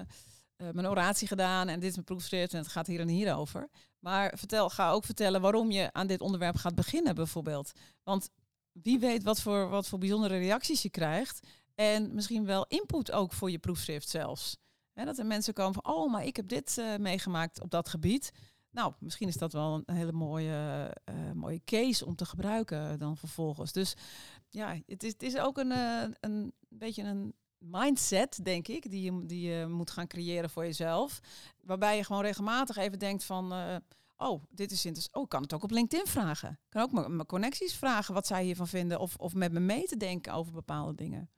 uh, 0.56 0.72
mijn 0.72 0.88
oratie 0.88 1.28
gedaan 1.28 1.68
en 1.68 1.80
dit 1.80 1.88
is 1.88 1.94
mijn 1.94 2.06
proefschrift 2.06 2.52
en 2.52 2.58
het 2.58 2.68
gaat 2.68 2.86
hier 2.86 3.00
en 3.00 3.08
hier 3.08 3.34
over. 3.34 3.68
Maar 3.98 4.32
vertel, 4.36 4.70
ga 4.70 4.90
ook 4.90 5.04
vertellen 5.04 5.40
waarom 5.40 5.70
je 5.70 5.92
aan 5.92 6.06
dit 6.06 6.20
onderwerp 6.20 6.56
gaat 6.56 6.74
beginnen, 6.74 7.14
bijvoorbeeld. 7.14 7.72
Want 8.02 8.30
wie 8.72 8.98
weet 8.98 9.22
wat 9.22 9.40
voor, 9.40 9.68
wat 9.68 9.88
voor 9.88 9.98
bijzondere 9.98 10.38
reacties 10.38 10.82
je 10.82 10.90
krijgt. 10.90 11.46
En 11.78 12.14
misschien 12.14 12.44
wel 12.44 12.66
input 12.68 13.12
ook 13.12 13.32
voor 13.32 13.50
je 13.50 13.58
proefschrift 13.58 14.08
zelfs. 14.08 14.56
dat 14.94 15.18
er 15.18 15.26
mensen 15.26 15.54
komen 15.54 15.74
van, 15.82 15.94
oh, 15.94 16.12
maar 16.12 16.24
ik 16.24 16.36
heb 16.36 16.48
dit 16.48 16.76
uh, 16.78 16.96
meegemaakt 16.96 17.60
op 17.60 17.70
dat 17.70 17.88
gebied. 17.88 18.32
Nou, 18.70 18.92
misschien 18.98 19.28
is 19.28 19.36
dat 19.36 19.52
wel 19.52 19.82
een 19.86 19.96
hele 19.96 20.12
mooie, 20.12 20.90
uh, 21.10 21.32
mooie 21.32 21.60
case 21.64 22.06
om 22.06 22.16
te 22.16 22.24
gebruiken 22.24 22.98
dan 22.98 23.16
vervolgens. 23.16 23.72
Dus 23.72 23.94
ja, 24.48 24.78
het 24.86 25.02
is, 25.02 25.12
het 25.12 25.22
is 25.22 25.38
ook 25.38 25.58
een, 25.58 25.70
uh, 25.70 26.02
een 26.20 26.52
beetje 26.68 27.02
een 27.02 27.34
mindset, 27.58 28.44
denk 28.44 28.68
ik, 28.68 28.90
die 28.90 29.12
je, 29.12 29.26
die 29.26 29.50
je 29.50 29.66
moet 29.66 29.90
gaan 29.90 30.06
creëren 30.06 30.50
voor 30.50 30.64
jezelf. 30.64 31.20
Waarbij 31.62 31.96
je 31.96 32.04
gewoon 32.04 32.22
regelmatig 32.22 32.76
even 32.76 32.98
denkt 32.98 33.24
van, 33.24 33.52
oh, 34.16 34.42
dit 34.50 34.70
is 34.70 34.84
interessant. 34.84 35.16
Oh, 35.16 35.22
ik 35.22 35.28
kan 35.28 35.42
het 35.42 35.54
ook 35.54 35.62
op 35.62 35.70
LinkedIn 35.70 36.06
vragen. 36.06 36.50
Ik 36.50 36.58
kan 36.68 36.82
ook 36.82 37.08
mijn 37.08 37.26
connecties 37.26 37.74
vragen 37.74 38.14
wat 38.14 38.26
zij 38.26 38.44
hiervan 38.44 38.68
vinden. 38.68 39.00
Of, 39.00 39.16
of 39.16 39.34
met 39.34 39.52
me 39.52 39.60
mee 39.60 39.84
te 39.84 39.96
denken 39.96 40.32
over 40.32 40.52
bepaalde 40.52 40.94
dingen 40.94 41.30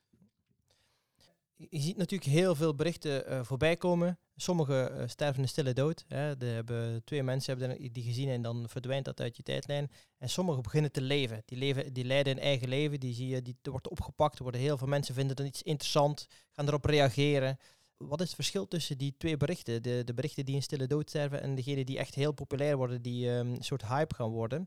je 1.69 1.81
ziet 1.81 1.97
natuurlijk 1.97 2.31
heel 2.31 2.55
veel 2.55 2.75
berichten 2.75 3.33
uh, 3.33 3.41
voorbij 3.43 3.77
komen. 3.77 4.19
Sommigen 4.37 4.97
uh, 4.97 5.09
sterven 5.09 5.43
een 5.43 5.49
stille 5.49 5.73
dood. 5.73 6.05
Hè. 6.09 6.37
De 6.37 6.47
hebben, 6.47 7.05
twee 7.05 7.23
mensen 7.23 7.59
hebben 7.59 7.93
die 7.93 8.05
gezien 8.05 8.29
en 8.29 8.43
dan 8.43 8.69
verdwijnt 8.69 9.05
dat 9.05 9.21
uit 9.21 9.37
je 9.37 9.43
tijdlijn. 9.43 9.91
En 10.19 10.29
sommigen 10.29 10.63
beginnen 10.63 10.93
te 10.93 11.01
leven. 11.01 11.43
Die, 11.45 11.59
leven, 11.59 11.93
die 11.93 12.05
leiden 12.05 12.33
een 12.33 12.43
eigen 12.43 12.69
leven. 12.69 13.01
Die 13.01 13.15
zie 13.15 13.29
je, 13.29 13.43
die 13.43 13.57
wordt 13.63 13.89
opgepakt. 13.89 14.39
Worden 14.39 14.61
heel 14.61 14.79
veel 14.79 14.87
mensen 14.87 15.15
vinden 15.15 15.37
dat 15.37 15.47
iets 15.47 15.63
interessant, 15.63 16.27
gaan 16.51 16.67
erop 16.67 16.85
reageren. 16.85 17.59
Wat 17.97 18.21
is 18.21 18.27
het 18.27 18.35
verschil 18.35 18.69
tussen 18.69 18.99
die 18.99 19.15
twee 19.19 19.37
berichten? 19.37 19.83
De, 19.83 20.03
de 20.05 20.15
berichten 20.15 20.45
die 20.45 20.55
een 20.55 20.63
stille 20.63 20.87
dood 20.87 21.09
sterven 21.09 21.43
en 21.43 21.55
degene 21.55 21.85
die 21.85 21.99
echt 21.99 22.15
heel 22.15 22.33
populair 22.33 22.77
worden, 22.77 23.03
die 23.03 23.29
um, 23.29 23.53
een 23.53 23.63
soort 23.63 23.87
hype 23.87 24.15
gaan 24.15 24.31
worden. 24.31 24.67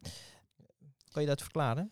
Kan 1.11 1.21
je 1.21 1.27
dat 1.27 1.41
verklaren? 1.41 1.91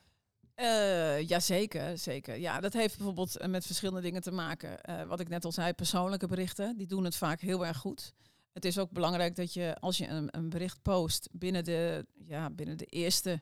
Uh, 0.62 1.28
ja, 1.28 1.40
zeker, 1.40 1.98
zeker. 1.98 2.38
Ja, 2.38 2.60
dat 2.60 2.74
heeft 2.74 2.96
bijvoorbeeld 2.96 3.38
eh, 3.38 3.50
met 3.50 3.66
verschillende 3.66 4.02
dingen 4.02 4.22
te 4.22 4.32
maken. 4.32 4.80
Uh, 4.90 5.04
wat 5.04 5.20
ik 5.20 5.30
net 5.30 5.46
al 5.46 5.52
zei, 5.52 5.74
persoonlijke 5.74 6.28
berichten, 6.28 6.78
die 6.78 6.88
doen 6.88 7.04
het 7.04 7.16
vaak 7.16 7.42
heel 7.42 7.66
erg 7.66 7.78
goed. 7.78 8.14
Het 8.54 8.66
is 8.66 8.78
ook 8.80 8.92
belangrijk 8.92 9.36
dat 9.36 9.54
je, 9.54 9.76
als 9.80 9.98
je 9.98 10.08
een, 10.08 10.28
een 10.32 10.50
bericht 10.50 10.82
post, 10.82 11.30
binnen 11.32 11.64
de, 11.64 12.06
ja, 12.28 12.50
binnen 12.50 12.78
de 12.78 12.86
eerste 12.86 13.42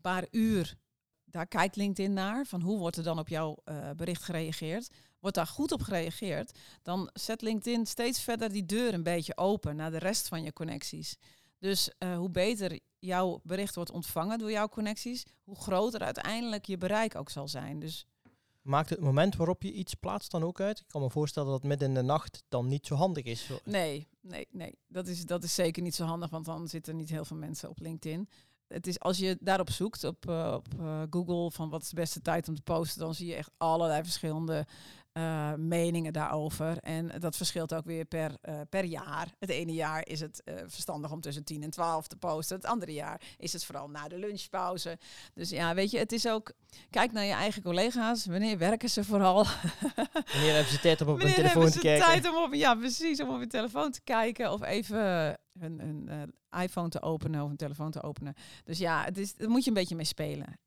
paar 0.00 0.26
uur, 0.30 0.76
daar 1.24 1.46
kijkt 1.46 1.76
LinkedIn 1.76 2.12
naar, 2.12 2.46
van 2.46 2.60
hoe 2.60 2.78
wordt 2.78 2.96
er 2.96 3.02
dan 3.02 3.18
op 3.18 3.28
jouw 3.28 3.56
bericht 3.96 4.22
gereageerd. 4.22 4.88
Wordt 5.20 5.36
daar 5.36 5.46
goed 5.46 5.72
op 5.72 5.82
gereageerd, 5.82 6.58
dan 6.82 7.10
zet 7.12 7.42
LinkedIn 7.42 7.86
steeds 7.86 8.20
verder 8.20 8.52
die 8.52 8.66
deur 8.66 8.94
een 8.94 9.02
beetje 9.02 9.36
open 9.36 9.76
naar 9.76 9.90
de 9.90 9.98
rest 9.98 10.28
van 10.28 10.42
je 10.42 10.52
connecties. 10.52 11.16
Dus 11.60 11.90
uh, 11.98 12.16
hoe 12.16 12.30
beter 12.30 12.78
jouw 12.98 13.40
bericht 13.42 13.74
wordt 13.74 13.90
ontvangen 13.90 14.38
door 14.38 14.50
jouw 14.50 14.68
connecties, 14.68 15.26
hoe 15.44 15.56
groter 15.56 16.00
uiteindelijk 16.00 16.64
je 16.64 16.78
bereik 16.78 17.14
ook 17.14 17.30
zal 17.30 17.48
zijn. 17.48 17.78
Dus 17.78 18.06
Maakt 18.62 18.90
het 18.90 19.00
moment 19.00 19.36
waarop 19.36 19.62
je 19.62 19.72
iets 19.72 19.94
plaatst 19.94 20.30
dan 20.30 20.44
ook 20.44 20.60
uit? 20.60 20.78
Ik 20.78 20.88
kan 20.88 21.00
me 21.00 21.10
voorstellen 21.10 21.50
dat 21.50 21.62
midden 21.62 21.88
in 21.88 21.94
de 21.94 22.02
nacht 22.02 22.42
dan 22.48 22.68
niet 22.68 22.86
zo 22.86 22.94
handig 22.94 23.24
is. 23.24 23.50
Nee, 23.64 24.08
nee, 24.20 24.48
nee. 24.50 24.78
Dat 24.88 25.06
is, 25.06 25.24
dat 25.24 25.44
is 25.44 25.54
zeker 25.54 25.82
niet 25.82 25.94
zo 25.94 26.04
handig, 26.04 26.30
want 26.30 26.44
dan 26.44 26.68
zitten 26.68 26.96
niet 26.96 27.10
heel 27.10 27.24
veel 27.24 27.36
mensen 27.36 27.68
op 27.68 27.80
LinkedIn. 27.80 28.28
Het 28.66 28.86
is 28.86 29.00
als 29.00 29.18
je 29.18 29.38
daarop 29.40 29.70
zoekt 29.70 30.04
op, 30.04 30.26
uh, 30.28 30.52
op 30.56 30.66
uh, 30.80 31.02
Google 31.10 31.50
van 31.50 31.70
wat 31.70 31.82
is 31.82 31.88
de 31.88 31.94
beste 31.94 32.20
tijd 32.20 32.48
om 32.48 32.54
te 32.54 32.62
posten, 32.62 33.00
dan 33.00 33.14
zie 33.14 33.26
je 33.26 33.34
echt 33.34 33.50
allerlei 33.56 34.02
verschillende 34.02 34.66
uh, 35.12 35.54
meningen 35.54 36.12
daarover. 36.12 36.78
En 36.78 37.10
dat 37.18 37.36
verschilt 37.36 37.74
ook 37.74 37.84
weer 37.84 38.04
per, 38.04 38.36
uh, 38.48 38.60
per 38.70 38.84
jaar. 38.84 39.28
Het 39.38 39.50
ene 39.50 39.72
jaar 39.72 40.06
is 40.06 40.20
het 40.20 40.42
uh, 40.44 40.54
verstandig 40.66 41.12
om 41.12 41.20
tussen 41.20 41.44
10 41.44 41.62
en 41.62 41.70
12 41.70 42.06
te 42.06 42.16
posten. 42.16 42.56
Het 42.56 42.66
andere 42.66 42.92
jaar 42.92 43.20
is 43.36 43.52
het 43.52 43.64
vooral 43.64 43.88
na 43.88 44.08
de 44.08 44.18
lunchpauze. 44.18 44.98
Dus 45.34 45.50
ja, 45.50 45.74
weet 45.74 45.90
je, 45.90 45.98
het 45.98 46.12
is 46.12 46.28
ook. 46.28 46.52
Kijk 46.90 47.12
naar 47.12 47.24
je 47.24 47.32
eigen 47.32 47.62
collega's. 47.62 48.26
Wanneer 48.26 48.58
werken 48.58 48.90
ze 48.90 49.04
vooral? 49.04 49.44
Wanneer 50.32 50.54
hebben 50.54 50.72
ze 50.72 50.80
tijd 50.80 51.00
om 51.00 51.08
op 51.08 51.20
hun 51.20 51.34
telefoon 51.34 51.70
te 51.70 51.78
kijken? 51.78 52.06
Tijd 52.06 52.28
om 52.28 52.36
op, 52.36 52.54
ja, 52.54 52.74
precies, 52.74 53.20
om 53.20 53.34
op 53.34 53.40
je 53.40 53.46
telefoon 53.46 53.90
te 53.90 54.00
kijken. 54.04 54.52
Of 54.52 54.62
even 54.62 54.98
een, 55.60 55.80
een 55.80 56.34
iPhone 56.62 56.88
te 56.88 57.02
openen 57.02 57.42
of 57.42 57.50
een 57.50 57.56
telefoon 57.56 57.90
te 57.90 58.02
openen. 58.02 58.34
Dus 58.64 58.78
ja, 58.78 59.04
het 59.04 59.18
is, 59.18 59.34
daar 59.34 59.48
moet 59.50 59.64
je 59.64 59.68
een 59.68 59.76
beetje 59.76 59.96
mee 59.96 60.04
spelen. 60.04 60.58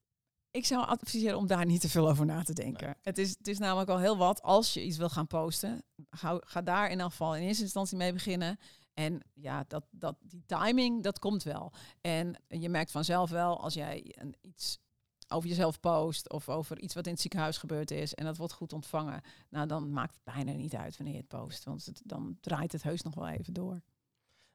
Ik 0.54 0.66
zou 0.66 0.86
adviseren 0.86 1.38
om 1.38 1.48
daar 1.48 1.66
niet 1.66 1.82
te 1.82 1.90
veel 1.90 2.10
over 2.10 2.26
na 2.26 2.44
te 2.44 2.54
denken. 2.54 2.96
Het, 3.02 3.18
is, 3.18 3.30
het 3.30 3.48
is 3.48 3.58
namelijk 3.58 3.90
al 3.90 4.00
heel 4.00 4.18
wat 4.18 4.42
als 4.42 4.74
je 4.74 4.84
iets 4.84 4.98
wil 4.98 5.10
gaan 5.10 5.28
posten. 5.28 5.84
Ga, 6.10 6.38
ga 6.40 6.62
daar 6.62 6.90
in 6.90 7.00
elk 7.00 7.10
geval 7.10 7.36
in 7.36 7.42
eerste 7.42 7.64
instantie 7.64 7.98
mee 7.98 8.14
beginnen. 8.14 8.60
En 8.94 9.22
ja, 9.34 9.66
dat, 9.68 9.84
dat, 9.92 10.16
die 10.22 10.44
timing, 10.46 11.04
dat 11.04 11.20
komt 11.20 11.44
wel. 11.44 11.74
En 12.02 12.36
je 12.48 12.70
merkt 12.70 12.92
vanzelf 12.92 13.30
wel 13.30 13.62
als 13.62 13.74
jij 13.74 14.16
een, 14.20 14.36
iets 14.42 14.80
over 15.28 15.50
jezelf 15.50 15.80
post 15.80 16.30
of 16.30 16.50
over 16.50 16.80
iets 16.80 16.94
wat 16.94 17.06
in 17.06 17.12
het 17.12 17.22
ziekenhuis 17.22 17.58
gebeurd 17.58 17.92
is 17.92 18.14
en 18.14 18.26
dat 18.26 18.38
wordt 18.38 18.54
goed 18.54 18.74
ontvangen, 18.74 19.22
nou 19.50 19.68
dan 19.68 19.92
maakt 19.92 20.14
het 20.14 20.36
bijna 20.36 20.52
niet 20.52 20.76
uit 20.76 20.98
wanneer 20.98 21.16
je 21.16 21.22
het 21.22 21.40
post, 21.40 21.64
want 21.64 21.86
het, 21.86 22.02
dan 22.04 22.38
draait 22.42 22.72
het 22.72 22.84
heus 22.84 23.02
nog 23.02 23.16
wel 23.16 23.28
even 23.28 23.54
door. 23.54 23.82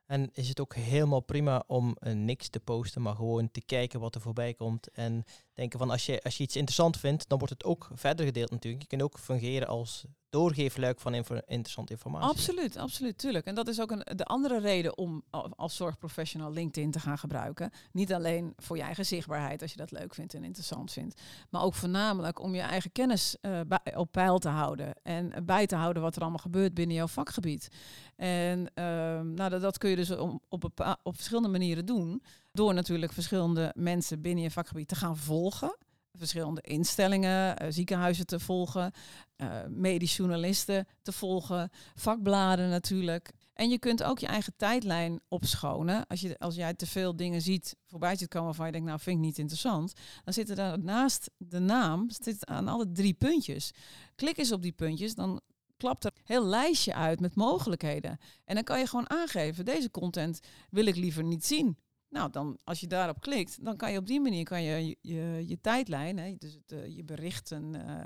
En 0.09 0.31
is 0.33 0.49
het 0.49 0.61
ook 0.61 0.75
helemaal 0.75 1.21
prima 1.21 1.65
om 1.67 1.97
uh, 2.01 2.13
niks 2.13 2.49
te 2.49 2.61
posten, 2.61 3.03
maar 3.03 3.15
gewoon 3.15 3.51
te 3.51 3.61
kijken 3.61 4.01
wat 4.01 4.15
er 4.15 4.21
voorbij 4.21 4.55
komt. 4.55 4.91
En 4.91 5.25
denken 5.55 5.79
van 5.79 5.91
als 5.91 6.07
je, 6.07 6.23
als 6.23 6.37
je 6.37 6.43
iets 6.43 6.57
interessant 6.57 6.97
vindt, 6.97 7.29
dan 7.29 7.39
wordt 7.39 7.55
het 7.55 7.65
ook 7.65 7.91
verder 7.93 8.27
gedeeld 8.27 8.51
natuurlijk. 8.51 8.83
Je 8.83 8.89
kunt 8.89 9.03
ook 9.03 9.19
fungeren 9.19 9.69
als 9.69 10.07
doorgeefluik 10.31 11.01
van 11.01 11.15
interessante 11.15 11.93
informatie. 11.93 12.29
Absoluut, 12.29 12.77
absoluut, 12.77 13.19
tuurlijk. 13.19 13.47
En 13.47 13.55
dat 13.55 13.69
is 13.69 13.81
ook 13.81 13.91
een, 13.91 14.03
de 14.17 14.25
andere 14.25 14.61
reden 14.61 14.99
om 14.99 15.23
als 15.57 15.77
zorgprofessional 15.77 16.53
LinkedIn 16.53 16.91
te 16.91 17.01
gaan 17.01 17.19
gebruiken. 17.19 17.71
Niet 17.93 18.13
alleen 18.13 18.53
voor 18.57 18.77
je 18.77 18.83
eigen 18.83 19.07
zichtbaarheid, 19.07 19.63
als 19.63 19.71
je 19.71 19.77
dat 19.77 19.91
leuk 19.91 20.15
vindt 20.15 20.35
en 20.35 20.45
interessant 20.45 20.93
vindt. 20.93 21.21
Maar 21.51 21.63
ook 21.63 21.75
voornamelijk 21.75 22.41
om 22.41 22.55
je 22.55 22.61
eigen 22.61 22.93
kennis 22.93 23.37
uh, 23.43 23.61
op 23.95 24.13
peil 24.13 24.39
te 24.39 24.49
houden. 24.49 24.95
En 25.03 25.45
bij 25.47 25.67
te 25.67 25.77
houden 25.77 26.03
wat 26.03 26.17
er 26.17 26.23
allemaal 26.23 26.39
gebeurt 26.39 26.75
binnen 26.75 26.97
jouw 26.97 27.07
vakgebied. 27.07 27.69
En 28.17 28.71
uh, 28.75 29.18
nou, 29.49 29.63
dat, 29.63 29.79
kun 29.79 29.91
je 29.91 29.97
dus 29.97 30.11
op, 30.11 30.43
op, 30.49 30.97
op 31.03 31.15
verschillende 31.15 31.49
manieren 31.49 31.87
doen. 31.87 32.23
Door 32.53 32.75
natuurlijk 32.75 33.13
verschillende 33.13 33.73
mensen 33.77 34.21
binnen 34.21 34.45
je 34.45 34.51
vakgebied 34.51 34.89
te 34.89 34.95
gaan 34.95 35.17
volgen 35.17 35.77
verschillende 36.19 36.61
instellingen, 36.61 37.63
uh, 37.63 37.69
ziekenhuizen 37.71 38.27
te 38.27 38.41
volgen, 38.41 38.93
uh, 39.37 39.49
medisch 39.69 40.17
journalisten 40.17 40.87
te 41.03 41.13
volgen, 41.13 41.71
vakbladen 41.95 42.69
natuurlijk. 42.69 43.31
En 43.55 43.69
je 43.69 43.79
kunt 43.79 44.03
ook 44.03 44.19
je 44.19 44.27
eigen 44.27 44.53
tijdlijn 44.57 45.21
opschonen. 45.29 46.07
Als, 46.07 46.21
je, 46.21 46.39
als 46.39 46.55
jij 46.55 46.75
te 46.75 46.87
veel 46.87 47.17
dingen 47.17 47.43
ziet 47.43 47.77
voorbij 47.87 48.17
ziet 48.17 48.29
komen 48.29 48.47
waarvan 48.47 48.67
je 48.67 48.73
denkt, 48.73 48.87
nou 48.87 49.01
vind 49.01 49.17
ik 49.17 49.23
niet 49.23 49.39
interessant. 49.39 49.93
Dan 50.25 50.33
zitten 50.33 50.57
daar 50.57 50.79
naast 50.79 51.31
de 51.37 51.59
naam, 51.59 52.11
zit 52.21 52.47
aan 52.47 52.69
alle 52.69 52.93
drie 52.93 53.15
puntjes. 53.15 53.71
Klik 54.15 54.39
eens 54.39 54.53
op 54.53 54.63
die 54.63 54.73
puntjes, 54.73 55.15
dan 55.15 55.41
klapt 55.79 56.05
er 56.05 56.13
een 56.15 56.23
heel 56.25 56.45
lijstje 56.45 56.95
uit 56.95 57.21
met 57.21 57.35
mogelijkheden. 57.35 58.19
En 58.45 58.55
dan 58.55 58.65
kan 58.65 58.79
je 58.79 58.87
gewoon 58.87 59.11
aangeven, 59.11 59.65
deze 59.65 59.91
content 59.91 60.41
wil 60.71 60.87
ik 60.87 60.97
liever 60.97 61.25
niet 61.25 61.47
zien. 61.47 61.79
Nou, 62.09 62.31
dan 62.31 62.59
als 62.65 62.81
je 62.81 62.87
daarop 62.87 63.21
klikt, 63.21 63.65
dan 63.65 63.77
kan 63.77 63.93
je 63.93 63.99
op 63.99 64.07
die 64.07 64.21
manier 64.21 64.45
kan 64.45 64.63
je, 64.63 64.97
je, 65.01 65.49
je, 65.49 65.61
tijdlijn, 65.61 66.19
hè, 66.19 66.35
dus 66.39 66.55
het, 66.55 66.73
uh, 66.73 66.97
je 66.97 67.05
berichten 67.05 67.75
uh, 67.75 68.03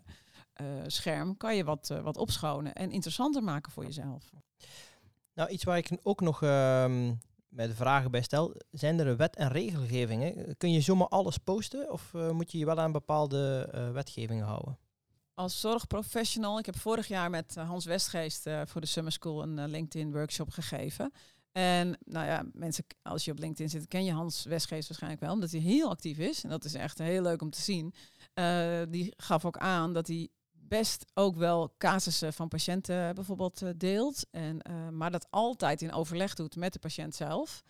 uh, 0.66 0.82
scherm, 0.86 1.36
kan 1.36 1.56
je 1.56 1.64
wat, 1.64 1.88
wat 2.02 2.16
opschonen 2.16 2.72
en 2.72 2.90
interessanter 2.90 3.42
maken 3.42 3.72
voor 3.72 3.84
jezelf. 3.84 4.30
Nou, 5.34 5.50
iets 5.50 5.64
waar 5.64 5.76
ik 5.76 5.98
ook 6.02 6.20
nog 6.20 6.42
um, 6.42 7.20
met 7.48 7.74
vragen 7.74 8.10
bij 8.10 8.22
stel, 8.22 8.54
zijn 8.70 8.98
er 8.98 9.16
wet- 9.16 9.36
en 9.36 9.48
regelgevingen? 9.48 10.56
Kun 10.56 10.72
je 10.72 10.80
zomaar 10.80 11.08
alles 11.08 11.38
posten 11.38 11.90
of 11.90 12.12
moet 12.12 12.52
je 12.52 12.58
je 12.58 12.64
wel 12.64 12.80
aan 12.80 12.92
bepaalde 12.92 13.68
wetgevingen 13.92 14.44
houden? 14.44 14.78
Als 15.34 15.60
zorgprofessional, 15.60 16.58
ik 16.58 16.66
heb 16.66 16.78
vorig 16.78 17.08
jaar 17.08 17.30
met 17.30 17.54
Hans 17.54 17.84
Westgeest 17.84 18.48
voor 18.64 18.80
de 18.80 18.86
Summer 18.86 19.12
School 19.12 19.42
een 19.42 19.68
LinkedIn 19.68 20.12
workshop 20.12 20.50
gegeven. 20.50 21.12
En 21.52 21.98
nou 22.04 22.26
ja, 22.26 22.44
mensen, 22.52 22.84
als 23.02 23.24
je 23.24 23.30
op 23.30 23.38
LinkedIn 23.38 23.70
zit, 23.70 23.88
ken 23.88 24.04
je 24.04 24.12
Hans 24.12 24.44
Westgeest 24.44 24.88
waarschijnlijk 24.88 25.22
wel, 25.22 25.32
omdat 25.32 25.50
hij 25.50 25.60
heel 25.60 25.90
actief 25.90 26.18
is. 26.18 26.44
En 26.44 26.50
dat 26.50 26.64
is 26.64 26.74
echt 26.74 26.98
heel 26.98 27.22
leuk 27.22 27.42
om 27.42 27.50
te 27.50 27.60
zien. 27.60 27.94
Die 28.90 29.14
gaf 29.16 29.44
ook 29.44 29.56
aan 29.56 29.92
dat 29.92 30.06
hij 30.06 30.28
best 30.50 31.04
ook 31.14 31.36
wel 31.36 31.74
casussen 31.78 32.32
van 32.32 32.48
patiënten 32.48 33.14
bijvoorbeeld 33.14 33.80
deelt. 33.80 34.26
En, 34.30 34.60
maar 34.92 35.10
dat 35.10 35.26
altijd 35.30 35.82
in 35.82 35.92
overleg 35.92 36.34
doet 36.34 36.56
met 36.56 36.72
de 36.72 36.78
patiënt 36.78 37.14
zelf. 37.14 37.62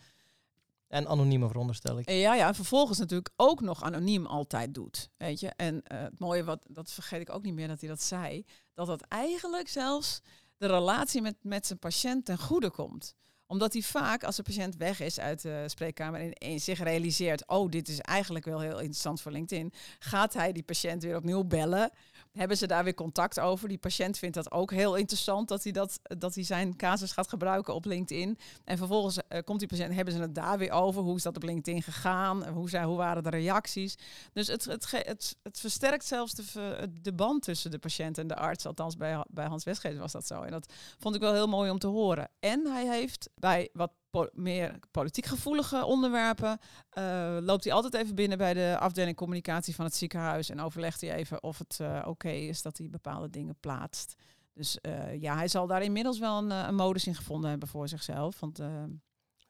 En 0.92 1.08
anonieme 1.08 1.46
veronderstel 1.46 1.98
ik. 1.98 2.10
Ja, 2.10 2.34
ja, 2.34 2.46
en 2.46 2.54
vervolgens 2.54 2.98
natuurlijk 2.98 3.30
ook 3.36 3.60
nog 3.60 3.82
anoniem 3.82 4.26
altijd 4.26 4.74
doet. 4.74 5.10
Weet 5.16 5.40
je? 5.40 5.48
En 5.56 5.80
het 5.84 6.18
mooie, 6.18 6.44
wat, 6.44 6.66
dat 6.68 6.90
vergeet 6.90 7.20
ik 7.20 7.30
ook 7.30 7.42
niet 7.42 7.54
meer 7.54 7.68
dat 7.68 7.80
hij 7.80 7.88
dat 7.88 8.02
zei, 8.02 8.44
dat 8.74 8.86
dat 8.86 9.00
eigenlijk 9.02 9.68
zelfs 9.68 10.20
de 10.56 10.66
relatie 10.66 11.22
met, 11.22 11.36
met 11.42 11.66
zijn 11.66 11.78
patiënt 11.78 12.24
ten 12.24 12.38
goede 12.38 12.70
komt 12.70 13.14
omdat 13.52 13.72
hij 13.72 13.82
vaak, 13.82 14.24
als 14.24 14.36
de 14.36 14.42
patiënt 14.42 14.76
weg 14.76 15.00
is 15.00 15.20
uit 15.20 15.42
de 15.42 15.64
spreekkamer 15.66 16.32
en, 16.32 16.60
zich 16.60 16.82
realiseert, 16.82 17.48
oh, 17.48 17.70
dit 17.70 17.88
is 17.88 17.98
eigenlijk 17.98 18.44
wel 18.44 18.60
heel 18.60 18.78
interessant 18.78 19.20
voor 19.20 19.32
LinkedIn, 19.32 19.72
gaat 19.98 20.32
hij 20.32 20.52
die 20.52 20.62
patiënt 20.62 21.02
weer 21.02 21.16
opnieuw 21.16 21.44
bellen 21.44 21.92
hebben 22.32 22.56
ze 22.56 22.66
daar 22.66 22.84
weer 22.84 22.94
contact 22.94 23.40
over. 23.40 23.68
Die 23.68 23.78
patiënt 23.78 24.18
vindt 24.18 24.34
dat 24.34 24.52
ook 24.52 24.70
heel 24.70 24.96
interessant 24.96 25.48
dat 25.48 25.62
hij, 25.62 25.72
dat, 25.72 26.00
dat 26.02 26.34
hij 26.34 26.44
zijn 26.44 26.76
casus 26.76 27.12
gaat 27.12 27.28
gebruiken 27.28 27.74
op 27.74 27.84
LinkedIn. 27.84 28.38
En 28.64 28.78
vervolgens 28.78 29.16
uh, 29.16 29.38
komt 29.44 29.58
die 29.58 29.68
patiënt, 29.68 29.94
hebben 29.94 30.14
ze 30.14 30.20
het 30.20 30.34
daar 30.34 30.58
weer 30.58 30.70
over. 30.70 31.02
Hoe 31.02 31.16
is 31.16 31.22
dat 31.22 31.36
op 31.36 31.42
LinkedIn 31.42 31.82
gegaan? 31.82 32.48
Hoe, 32.48 32.68
zijn, 32.68 32.84
hoe 32.84 32.96
waren 32.96 33.22
de 33.22 33.30
reacties? 33.30 33.94
Dus 34.32 34.46
het, 34.46 34.64
het, 34.64 34.90
het, 34.90 35.36
het 35.42 35.60
versterkt 35.60 36.04
zelfs 36.04 36.34
de, 36.34 36.90
de 37.02 37.12
band 37.12 37.42
tussen 37.42 37.70
de 37.70 37.78
patiënt 37.78 38.18
en 38.18 38.26
de 38.26 38.36
arts. 38.36 38.66
Althans, 38.66 38.96
bij, 38.96 39.24
bij 39.28 39.46
Hans 39.46 39.64
Westgeest 39.64 39.98
was 39.98 40.12
dat 40.12 40.26
zo. 40.26 40.42
En 40.42 40.50
dat 40.50 40.72
vond 40.98 41.14
ik 41.14 41.20
wel 41.20 41.32
heel 41.32 41.48
mooi 41.48 41.70
om 41.70 41.78
te 41.78 41.86
horen. 41.86 42.28
En 42.40 42.66
hij 42.66 42.86
heeft 42.86 43.30
bij 43.42 43.68
wat 43.72 43.92
meer 44.32 44.78
politiek 44.90 45.26
gevoelige 45.26 45.84
onderwerpen, 45.84 46.58
uh, 46.98 47.36
loopt 47.40 47.64
hij 47.64 47.72
altijd 47.72 47.94
even 47.94 48.14
binnen 48.14 48.38
bij 48.38 48.54
de 48.54 48.76
afdeling 48.78 49.16
communicatie 49.16 49.74
van 49.74 49.84
het 49.84 49.94
ziekenhuis 49.94 50.50
en 50.50 50.60
overlegt 50.60 51.00
hij 51.00 51.14
even 51.14 51.42
of 51.42 51.58
het 51.58 51.78
uh, 51.80 52.02
oké 52.06 52.28
is 52.28 52.62
dat 52.62 52.78
hij 52.78 52.88
bepaalde 52.90 53.30
dingen 53.30 53.56
plaatst. 53.60 54.14
Dus 54.54 54.78
uh, 54.82 55.20
ja, 55.20 55.36
hij 55.36 55.48
zal 55.48 55.66
daar 55.66 55.82
inmiddels 55.82 56.18
wel 56.18 56.38
een, 56.38 56.50
een, 56.50 56.74
modus 56.74 57.06
in 57.06 57.14
gevonden 57.14 57.50
hebben 57.50 57.68
voor 57.68 57.88
zichzelf. 57.88 58.40
Want 58.40 58.60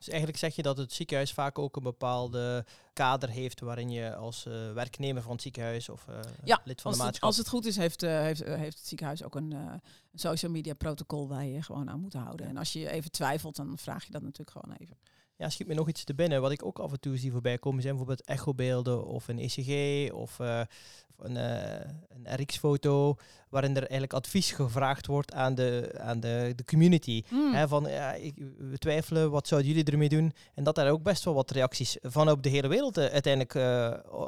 dus 0.05 0.13
eigenlijk 0.13 0.39
zeg 0.39 0.57
je 0.57 0.63
dat 0.63 0.77
het 0.77 0.93
ziekenhuis 0.93 1.33
vaak 1.33 1.59
ook 1.59 1.77
een 1.77 1.83
bepaalde 1.83 2.65
kader 2.93 3.29
heeft 3.29 3.61
waarin 3.61 3.91
je 3.91 4.15
als 4.15 4.47
uh, 4.47 4.73
werknemer 4.73 5.23
van 5.23 5.33
het 5.33 5.43
ziekenhuis 5.43 5.89
of 5.89 6.07
uh, 6.09 6.17
ja, 6.45 6.61
lid 6.65 6.81
van 6.81 6.93
de 6.93 6.99
maatschappij... 6.99 7.29
Als 7.29 7.37
het 7.37 7.49
goed 7.49 7.67
is, 7.67 7.77
heeft, 7.77 8.03
uh, 8.03 8.21
heeft, 8.21 8.45
heeft 8.45 8.79
het 8.79 8.87
ziekenhuis 8.87 9.23
ook 9.23 9.35
een, 9.35 9.51
een, 9.51 9.81
social 10.15 10.53
media 10.53 10.75
protocol 10.75 11.29
waar 11.29 11.45
je 11.45 11.63
gewoon 11.63 11.91
aan 11.91 12.01
moet 12.01 12.13
houden. 12.13 12.47
En 12.47 12.57
als 12.57 12.73
je 12.73 12.91
even 12.91 13.11
twijfelt, 13.11 13.57
dan 13.57 13.79
vraag 13.79 14.05
je 14.05 14.13
dat 14.13 14.23
natuurlijk 14.23 14.51
gewoon 14.51 14.77
even. 14.79 14.97
Ja, 15.43 15.49
schiet 15.49 15.67
me 15.67 15.75
nog 15.75 15.89
iets 15.89 16.05
te 16.05 16.15
binnen. 16.15 16.41
Wat 16.41 16.51
ik 16.51 16.65
ook 16.65 16.79
af 16.79 16.93
en 16.93 17.01
toe 17.01 17.17
zie 17.17 17.33
voorbij 17.33 17.59
komen 17.59 17.83
zijn 17.83 17.97
bijvoorbeeld 17.97 18.29
echobeelden 18.29 19.07
of 19.07 19.29
een 19.29 19.39
ECG 19.39 20.13
of 20.13 20.39
een, 20.39 21.37
uh, 21.37 21.81
een 22.09 22.41
RX-foto, 22.41 23.17
waarin 23.49 23.71
er 23.71 23.83
eigenlijk 23.83 24.13
advies 24.13 24.51
gevraagd 24.53 25.07
wordt 25.07 25.33
aan 25.33 25.55
de, 25.55 25.95
aan 25.99 26.21
de, 26.21 26.53
de 26.57 26.65
community. 26.65 27.23
Mm. 27.31 27.55
Hè, 27.55 27.69
van, 27.69 27.85
ja, 27.89 28.13
ik, 28.13 28.35
we 28.59 28.79
twijfelen, 28.79 29.31
wat 29.31 29.49
zouden 29.49 29.71
jullie 29.71 29.93
ermee 29.93 30.09
doen? 30.09 30.33
En 30.55 30.65
dat 30.65 30.75
daar 30.75 30.91
ook 30.91 31.03
best 31.03 31.25
wel 31.25 31.35
wat 31.35 31.51
reacties 31.51 31.97
van 32.01 32.31
op 32.31 32.43
de 32.43 32.49
hele 32.49 32.69
wereld 32.69 32.99
uh, 32.99 33.05
uiteindelijk 33.05 33.55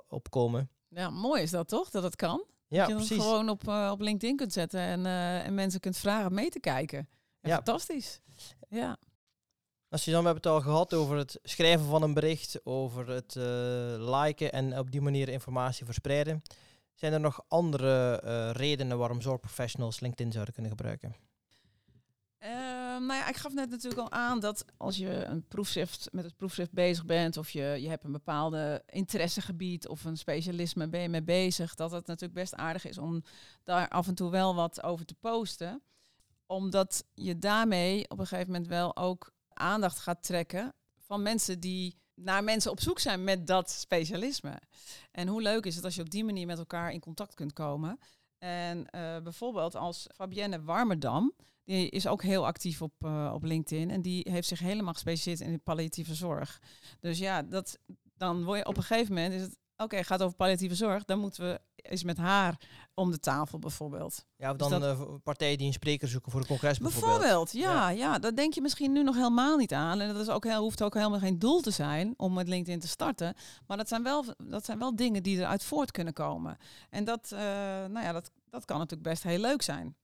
op 0.09 0.31
komen. 0.31 0.71
Ja, 0.89 1.11
mooi 1.11 1.43
is 1.43 1.51
dat 1.51 1.69
toch, 1.69 1.91
dat 1.91 2.03
het 2.03 2.17
kan? 2.17 2.45
Ja, 2.69 2.79
dat 2.79 2.89
je 2.89 2.95
precies. 2.95 3.23
gewoon 3.23 3.49
op, 3.49 3.69
op 3.69 4.01
LinkedIn 4.01 4.37
kunt 4.37 4.53
zetten 4.53 4.81
en, 4.81 5.07
en 5.45 5.55
mensen 5.55 5.81
kunt 5.81 5.97
vragen 5.97 6.35
mee 6.35 6.49
te 6.49 6.61
kijken. 6.61 7.09
Ja. 7.41 7.55
Fantastisch. 7.55 8.21
Ja. 8.69 8.97
Als 9.95 10.05
je 10.05 10.11
dan, 10.11 10.21
we 10.21 10.27
hebben 10.27 10.53
het 10.53 10.53
al 10.53 10.71
gehad 10.71 10.95
over 10.95 11.17
het 11.17 11.39
schrijven 11.43 11.87
van 11.87 12.03
een 12.03 12.15
bericht, 12.15 12.67
over 12.67 13.09
het 13.09 13.35
liken 13.99 14.53
en 14.53 14.79
op 14.79 14.91
die 14.91 15.01
manier 15.01 15.29
informatie 15.29 15.85
verspreiden. 15.85 16.43
Zijn 16.95 17.13
er 17.13 17.21
nog 17.21 17.45
andere 17.49 18.23
uh, 18.25 18.51
redenen 18.51 18.99
waarom 18.99 19.21
zorgprofessionals 19.21 20.01
LinkedIn 20.01 20.33
zouden 20.33 20.55
kunnen 20.55 20.73
gebruiken? 20.73 21.15
Uh, 22.41 22.51
nou 22.99 23.13
ja, 23.13 23.29
ik 23.29 23.37
gaf 23.37 23.53
net 23.53 23.71
natuurlijk 23.71 24.01
al 24.01 24.11
aan 24.11 24.41
dat 24.41 24.65
als 24.77 24.97
je 24.97 25.25
een 25.25 25.47
proefschrift 25.49 26.09
met 26.13 26.25
het 26.25 26.37
proefschrift 26.37 26.73
bezig 26.73 27.05
bent, 27.05 27.37
of 27.37 27.51
je, 27.51 27.63
je 27.81 27.89
hebt 27.89 28.05
een 28.05 28.13
bepaalde 28.13 28.83
interessegebied 28.87 29.89
of 29.89 30.05
een 30.05 30.17
specialisme 30.17 30.89
ben 30.89 31.01
je 31.01 31.09
mee 31.09 31.23
bezig, 31.23 31.75
dat 31.75 31.91
het 31.91 32.07
natuurlijk 32.07 32.41
best 32.41 32.55
aardig 32.55 32.87
is 32.87 32.99
om 32.99 33.23
daar 33.65 33.89
af 33.89 34.07
en 34.07 34.15
toe 34.15 34.31
wel 34.31 34.55
wat 34.55 34.83
over 34.83 35.05
te 35.05 35.15
posten. 35.15 35.83
Omdat 36.47 37.05
je 37.15 37.39
daarmee 37.39 38.11
op 38.11 38.19
een 38.19 38.27
gegeven 38.27 38.53
moment 38.53 38.69
wel 38.69 38.97
ook 38.97 39.34
aandacht 39.55 39.99
gaat 39.99 40.23
trekken 40.23 40.75
van 40.97 41.23
mensen 41.23 41.61
die 41.61 42.03
naar 42.15 42.45
mensen 42.45 42.71
op 42.71 42.81
zoek 42.81 42.99
zijn 42.99 43.25
met 43.25 43.47
dat 43.47 43.71
specialisme. 43.71 44.61
En 45.11 45.29
hoe 45.29 45.43
leuk 45.43 45.67
is 45.67 45.77
het 45.77 45.85
als 45.85 45.95
je 45.95 46.03
op 46.03 46.11
die 46.11 46.25
manier 46.25 46.47
met 46.47 46.59
elkaar 46.59 46.93
in 46.93 47.01
contact 47.01 47.35
kunt 47.35 47.53
komen. 47.53 47.99
En 48.39 48.79
uh, 48.79 49.19
bijvoorbeeld 49.19 49.75
als 49.75 50.07
Fabienne 50.15 50.63
Warmerdam, 50.63 51.33
die 51.65 51.91
is 51.91 52.07
ook 52.07 52.23
heel 52.23 52.47
actief 52.47 52.83
op, 52.83 52.93
uh, 53.05 53.31
op 53.35 53.43
LinkedIn 53.43 53.91
en 53.91 54.03
die 54.03 54.31
heeft 54.31 54.49
zich 54.49 54.59
helemaal 54.59 54.93
gespecialiseerd 54.93 55.49
in 55.49 55.55
de 55.55 55.63
palliatieve 55.63 56.15
zorg. 56.15 56.61
Dus 57.01 57.19
ja, 57.19 57.43
dat, 57.43 57.79
dan 58.17 58.45
word 58.45 58.59
je 58.59 58.67
op 58.67 58.77
een 58.77 58.83
gegeven 58.83 59.15
moment 59.15 59.35
is 59.35 59.43
het 59.43 59.57
oké, 59.75 59.83
okay, 59.85 60.05
gaat 60.05 60.23
over 60.23 60.37
palliatieve 60.37 60.75
zorg, 60.75 61.05
dan 61.05 61.19
moeten 61.19 61.45
we 61.45 61.61
is 61.91 62.05
met 62.05 62.17
haar 62.17 62.61
om 62.95 63.11
de 63.11 63.19
tafel 63.19 63.59
bijvoorbeeld. 63.59 64.25
Ja, 64.37 64.51
of 64.51 64.57
Dus 64.57 64.69
dan 64.69 64.81
dat- 64.81 64.99
eh, 65.01 65.15
partijen 65.23 65.59
die 65.59 65.67
een 65.67 65.73
spreker 65.73 66.09
zoeken 66.09 66.33
voor 66.33 66.41
een 66.41 66.47
congres 66.47 66.79
bijvoorbeeld. 66.79 67.19
Bijvoorbeeld, 67.21 67.53
ja, 67.53 67.89
ja. 67.91 68.19
dat 68.19 68.37
denk 68.37 68.55
je 68.55 68.61
misschien 68.61 68.93
nu 68.93 69.03
nog 69.03 69.15
helemaal 69.15 69.57
niet 69.57 69.73
aan. 69.73 70.01
En 70.01 70.09
dat 70.13 70.23
is 70.23 70.29
ook 70.29 70.45
heel, 70.45 70.61
hoeft 70.63 70.83
ook 70.83 70.95
helemaal 70.95 71.19
geen 71.19 71.39
doel 71.39 71.61
te 71.61 71.71
zijn 71.71 72.15
om 72.17 72.33
met 72.35 72.49
LinkedIn 72.49 72.81
te 72.81 72.89
starten. 72.89 73.35
Maar 73.67 73.77
dat 73.77 73.89
zijn 73.89 74.03
wel, 74.03 74.25
dat 74.45 74.65
zijn 74.65 74.79
wel 74.79 74.97
dingen 74.97 75.23
die 75.23 75.39
eruit 75.39 75.65
voort 75.65 75.91
kunnen 75.91 76.13
komen. 76.13 76.57
En 76.91 77.05
dat, 77.05 77.31
eh, 77.33 77.39
nou 77.87 78.01
ja, 78.01 78.13
dat, 78.13 78.31
dat 78.51 78.65
kan 78.65 78.79
natuurlijk 78.79 79.09
best 79.09 79.23
heel 79.23 79.39
leuk 79.39 79.63
zijn. 79.63 79.97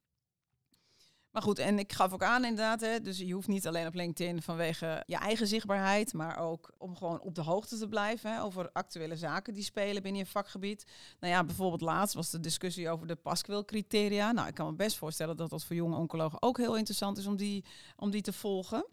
Maar 1.31 1.43
goed, 1.43 1.59
en 1.59 1.79
ik 1.79 1.93
gaf 1.93 2.13
ook 2.13 2.23
aan 2.23 2.45
inderdaad, 2.45 2.81
hè, 2.81 3.01
dus 3.01 3.19
je 3.19 3.33
hoeft 3.33 3.49
niet 3.49 3.67
alleen 3.67 3.87
op 3.87 3.95
LinkedIn 3.95 4.43
vanwege 4.43 5.03
je 5.07 5.17
eigen 5.17 5.47
zichtbaarheid, 5.47 6.13
maar 6.13 6.39
ook 6.39 6.73
om 6.79 6.97
gewoon 6.97 7.21
op 7.21 7.35
de 7.35 7.43
hoogte 7.43 7.79
te 7.79 7.89
blijven 7.89 8.33
hè, 8.33 8.43
over 8.43 8.73
actuele 8.73 9.17
zaken 9.17 9.55
die 9.55 9.63
spelen 9.63 10.03
binnen 10.03 10.21
je 10.21 10.27
vakgebied. 10.27 10.85
Nou 11.21 11.33
ja, 11.33 11.45
bijvoorbeeld 11.45 11.81
laatst 11.81 12.15
was 12.15 12.31
de 12.31 12.41
discussie 12.41 12.91
over 12.91 13.07
de 13.07 13.17
paskwilcriteria. 13.17 14.33
Nou, 14.33 14.49
ik 14.49 14.55
kan 14.55 14.67
me 14.67 14.73
best 14.73 14.97
voorstellen 14.97 15.37
dat 15.37 15.51
dat 15.51 15.65
voor 15.65 15.77
jonge 15.77 15.97
oncologen 15.97 16.43
ook 16.43 16.57
heel 16.57 16.77
interessant 16.77 17.19
is 17.19 17.27
om 17.27 17.37
die, 17.37 17.65
om 17.97 18.11
die 18.11 18.23
te 18.23 18.33
volgen. 18.33 18.87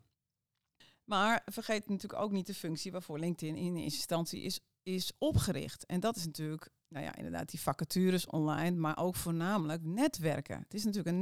Maar 1.04 1.42
vergeet 1.46 1.90
natuurlijk 1.90 2.22
ook 2.22 2.32
niet 2.32 2.48
de 2.48 2.54
functie 2.54 2.92
waarvoor 2.92 3.20
LinkedIn 3.20 3.56
in 3.56 3.76
eerste 3.76 3.98
instantie 3.98 4.42
is, 4.42 4.60
is 4.84 5.12
opgericht. 5.18 5.86
En 5.86 6.00
dat 6.00 6.16
is 6.16 6.26
natuurlijk, 6.26 6.70
nou 6.88 7.06
ja, 7.06 7.16
inderdaad 7.16 7.50
die 7.50 7.60
vacatures 7.60 8.26
online, 8.26 8.78
maar 8.78 8.98
ook 8.98 9.16
voornamelijk 9.16 9.84
netwerken. 9.84 10.60
Het 10.60 10.74
is 10.74 10.84
natuurlijk 10.84 11.16
een 11.16 11.22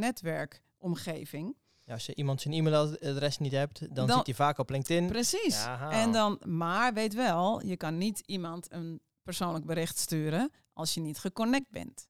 netwerkomgeving. 0.89 1.55
Ja, 1.83 1.93
als 1.93 2.05
je 2.05 2.15
iemand 2.15 2.41
zijn 2.41 2.53
e-mailadres 2.53 3.37
niet 3.37 3.51
hebt, 3.51 3.79
dan, 3.95 4.07
Dan- 4.07 4.17
zit 4.17 4.25
hij 4.25 4.35
vaak 4.35 4.57
op 4.57 4.69
LinkedIn. 4.69 5.07
Precies. 5.07 5.55
Aha. 5.55 5.91
En 5.91 6.11
dan, 6.11 6.41
maar 6.45 6.93
weet 6.93 7.13
wel, 7.13 7.65
je 7.65 7.77
kan 7.77 7.97
niet 7.97 8.19
iemand 8.19 8.71
een 8.71 9.01
persoonlijk 9.23 9.65
bericht 9.65 9.97
sturen 9.97 10.51
als 10.73 10.93
je 10.93 11.01
niet 11.01 11.19
geconnect 11.19 11.69
bent. 11.69 12.07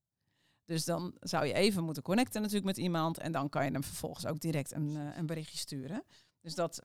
Dus 0.66 0.86
dan 0.86 1.14
zou 1.20 1.46
je 1.46 1.54
even 1.54 1.84
moeten 1.84 2.04
connecten 2.04 2.42
natuurlijk 2.42 2.68
met 2.68 2.78
iemand 2.78 3.18
en 3.18 3.32
dan 3.32 3.50
kan 3.50 3.66
je 3.66 3.72
hem 3.72 3.84
vervolgens 3.84 4.26
ook 4.26 4.40
direct 4.40 4.74
een, 4.74 4.96
eh, 4.96 5.18
een 5.18 5.26
berichtje 5.26 5.58
sturen. 5.58 6.04
Dus 6.42 6.56
dat, 6.56 6.82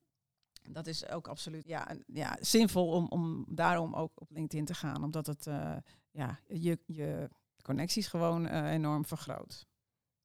dat 0.71 0.87
is 0.87 1.09
ook 1.09 1.29
absoluut 1.29 1.67
ja, 1.67 1.97
ja, 2.07 2.37
zinvol 2.41 2.93
om, 2.93 3.07
om 3.09 3.45
daarom 3.49 3.95
ook 3.95 4.21
op 4.21 4.31
LinkedIn 4.31 4.65
te 4.65 4.75
gaan, 4.75 5.05
omdat 5.05 5.27
het 5.27 5.47
eh, 5.47 5.77
ja, 6.11 6.39
je, 6.49 6.79
je 6.87 7.29
connecties 7.63 8.07
gewoon 8.07 8.47
eh, 8.47 8.73
enorm 8.73 9.05
vergroot. 9.05 9.67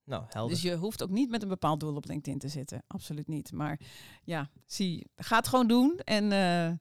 Nou, 0.05 0.23
helder. 0.27 0.53
Dus 0.53 0.63
je 0.63 0.75
hoeft 0.75 1.03
ook 1.03 1.09
niet 1.09 1.29
met 1.29 1.41
een 1.41 1.47
bepaald 1.47 1.79
doel 1.79 1.95
op 1.95 2.05
LinkedIn 2.05 2.39
te 2.39 2.47
zitten. 2.47 2.83
Absoluut 2.87 3.27
niet. 3.27 3.51
Maar 3.51 3.79
ja, 4.23 4.49
zie, 4.65 5.07
ga 5.15 5.37
het 5.37 5.47
gewoon 5.47 5.67
doen 5.67 5.97
en 5.97 6.31
eh, 6.31 6.71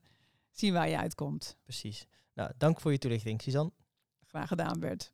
zie 0.51 0.73
waar 0.73 0.89
je 0.89 0.97
uitkomt. 0.97 1.57
Precies. 1.63 2.07
Nou, 2.33 2.51
dank 2.57 2.81
voor 2.81 2.91
je 2.91 2.97
toelichting, 2.97 3.41
Suzanne. 3.41 3.71
Graag 4.25 4.47
gedaan, 4.47 4.79
Bert. 4.79 5.13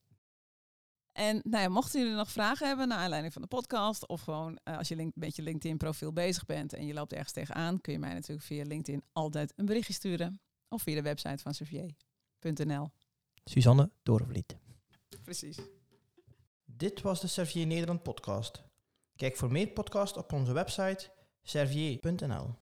En 1.11 1.41
nou 1.43 1.63
ja, 1.63 1.69
mochten 1.69 1.99
jullie 2.01 2.15
nog 2.15 2.31
vragen 2.31 2.67
hebben 2.67 2.87
naar 2.87 2.97
aanleiding 2.97 3.33
van 3.33 3.41
de 3.41 3.47
podcast, 3.47 4.07
of 4.07 4.21
gewoon 4.21 4.59
eh, 4.63 4.77
als 4.77 4.87
je 4.87 4.95
link, 4.95 5.15
met 5.15 5.35
je 5.35 5.41
LinkedIn-profiel 5.41 6.13
bezig 6.13 6.45
bent 6.45 6.73
en 6.73 6.85
je 6.85 6.93
loopt 6.93 7.13
ergens 7.13 7.31
tegenaan, 7.31 7.81
kun 7.81 7.93
je 7.93 7.99
mij 7.99 8.13
natuurlijk 8.13 8.47
via 8.47 8.63
LinkedIn 8.63 9.03
altijd 9.11 9.53
een 9.55 9.65
berichtje 9.65 9.93
sturen. 9.93 10.41
Of 10.67 10.81
via 10.81 10.95
de 10.95 11.01
website 11.01 11.37
van 11.37 11.53
servier.nl. 11.53 12.89
Suzanne 13.43 13.91
Doorvliet. 14.03 14.57
Precies. 15.23 15.57
Dit 16.81 17.01
was 17.01 17.21
de 17.21 17.27
Servier 17.27 17.67
Nederland 17.67 18.03
podcast. 18.03 18.63
Kijk 19.15 19.37
voor 19.37 19.51
meer 19.51 19.67
podcasts 19.67 20.17
op 20.17 20.33
onze 20.33 20.53
website 20.53 21.09
servier.nl. 21.41 22.60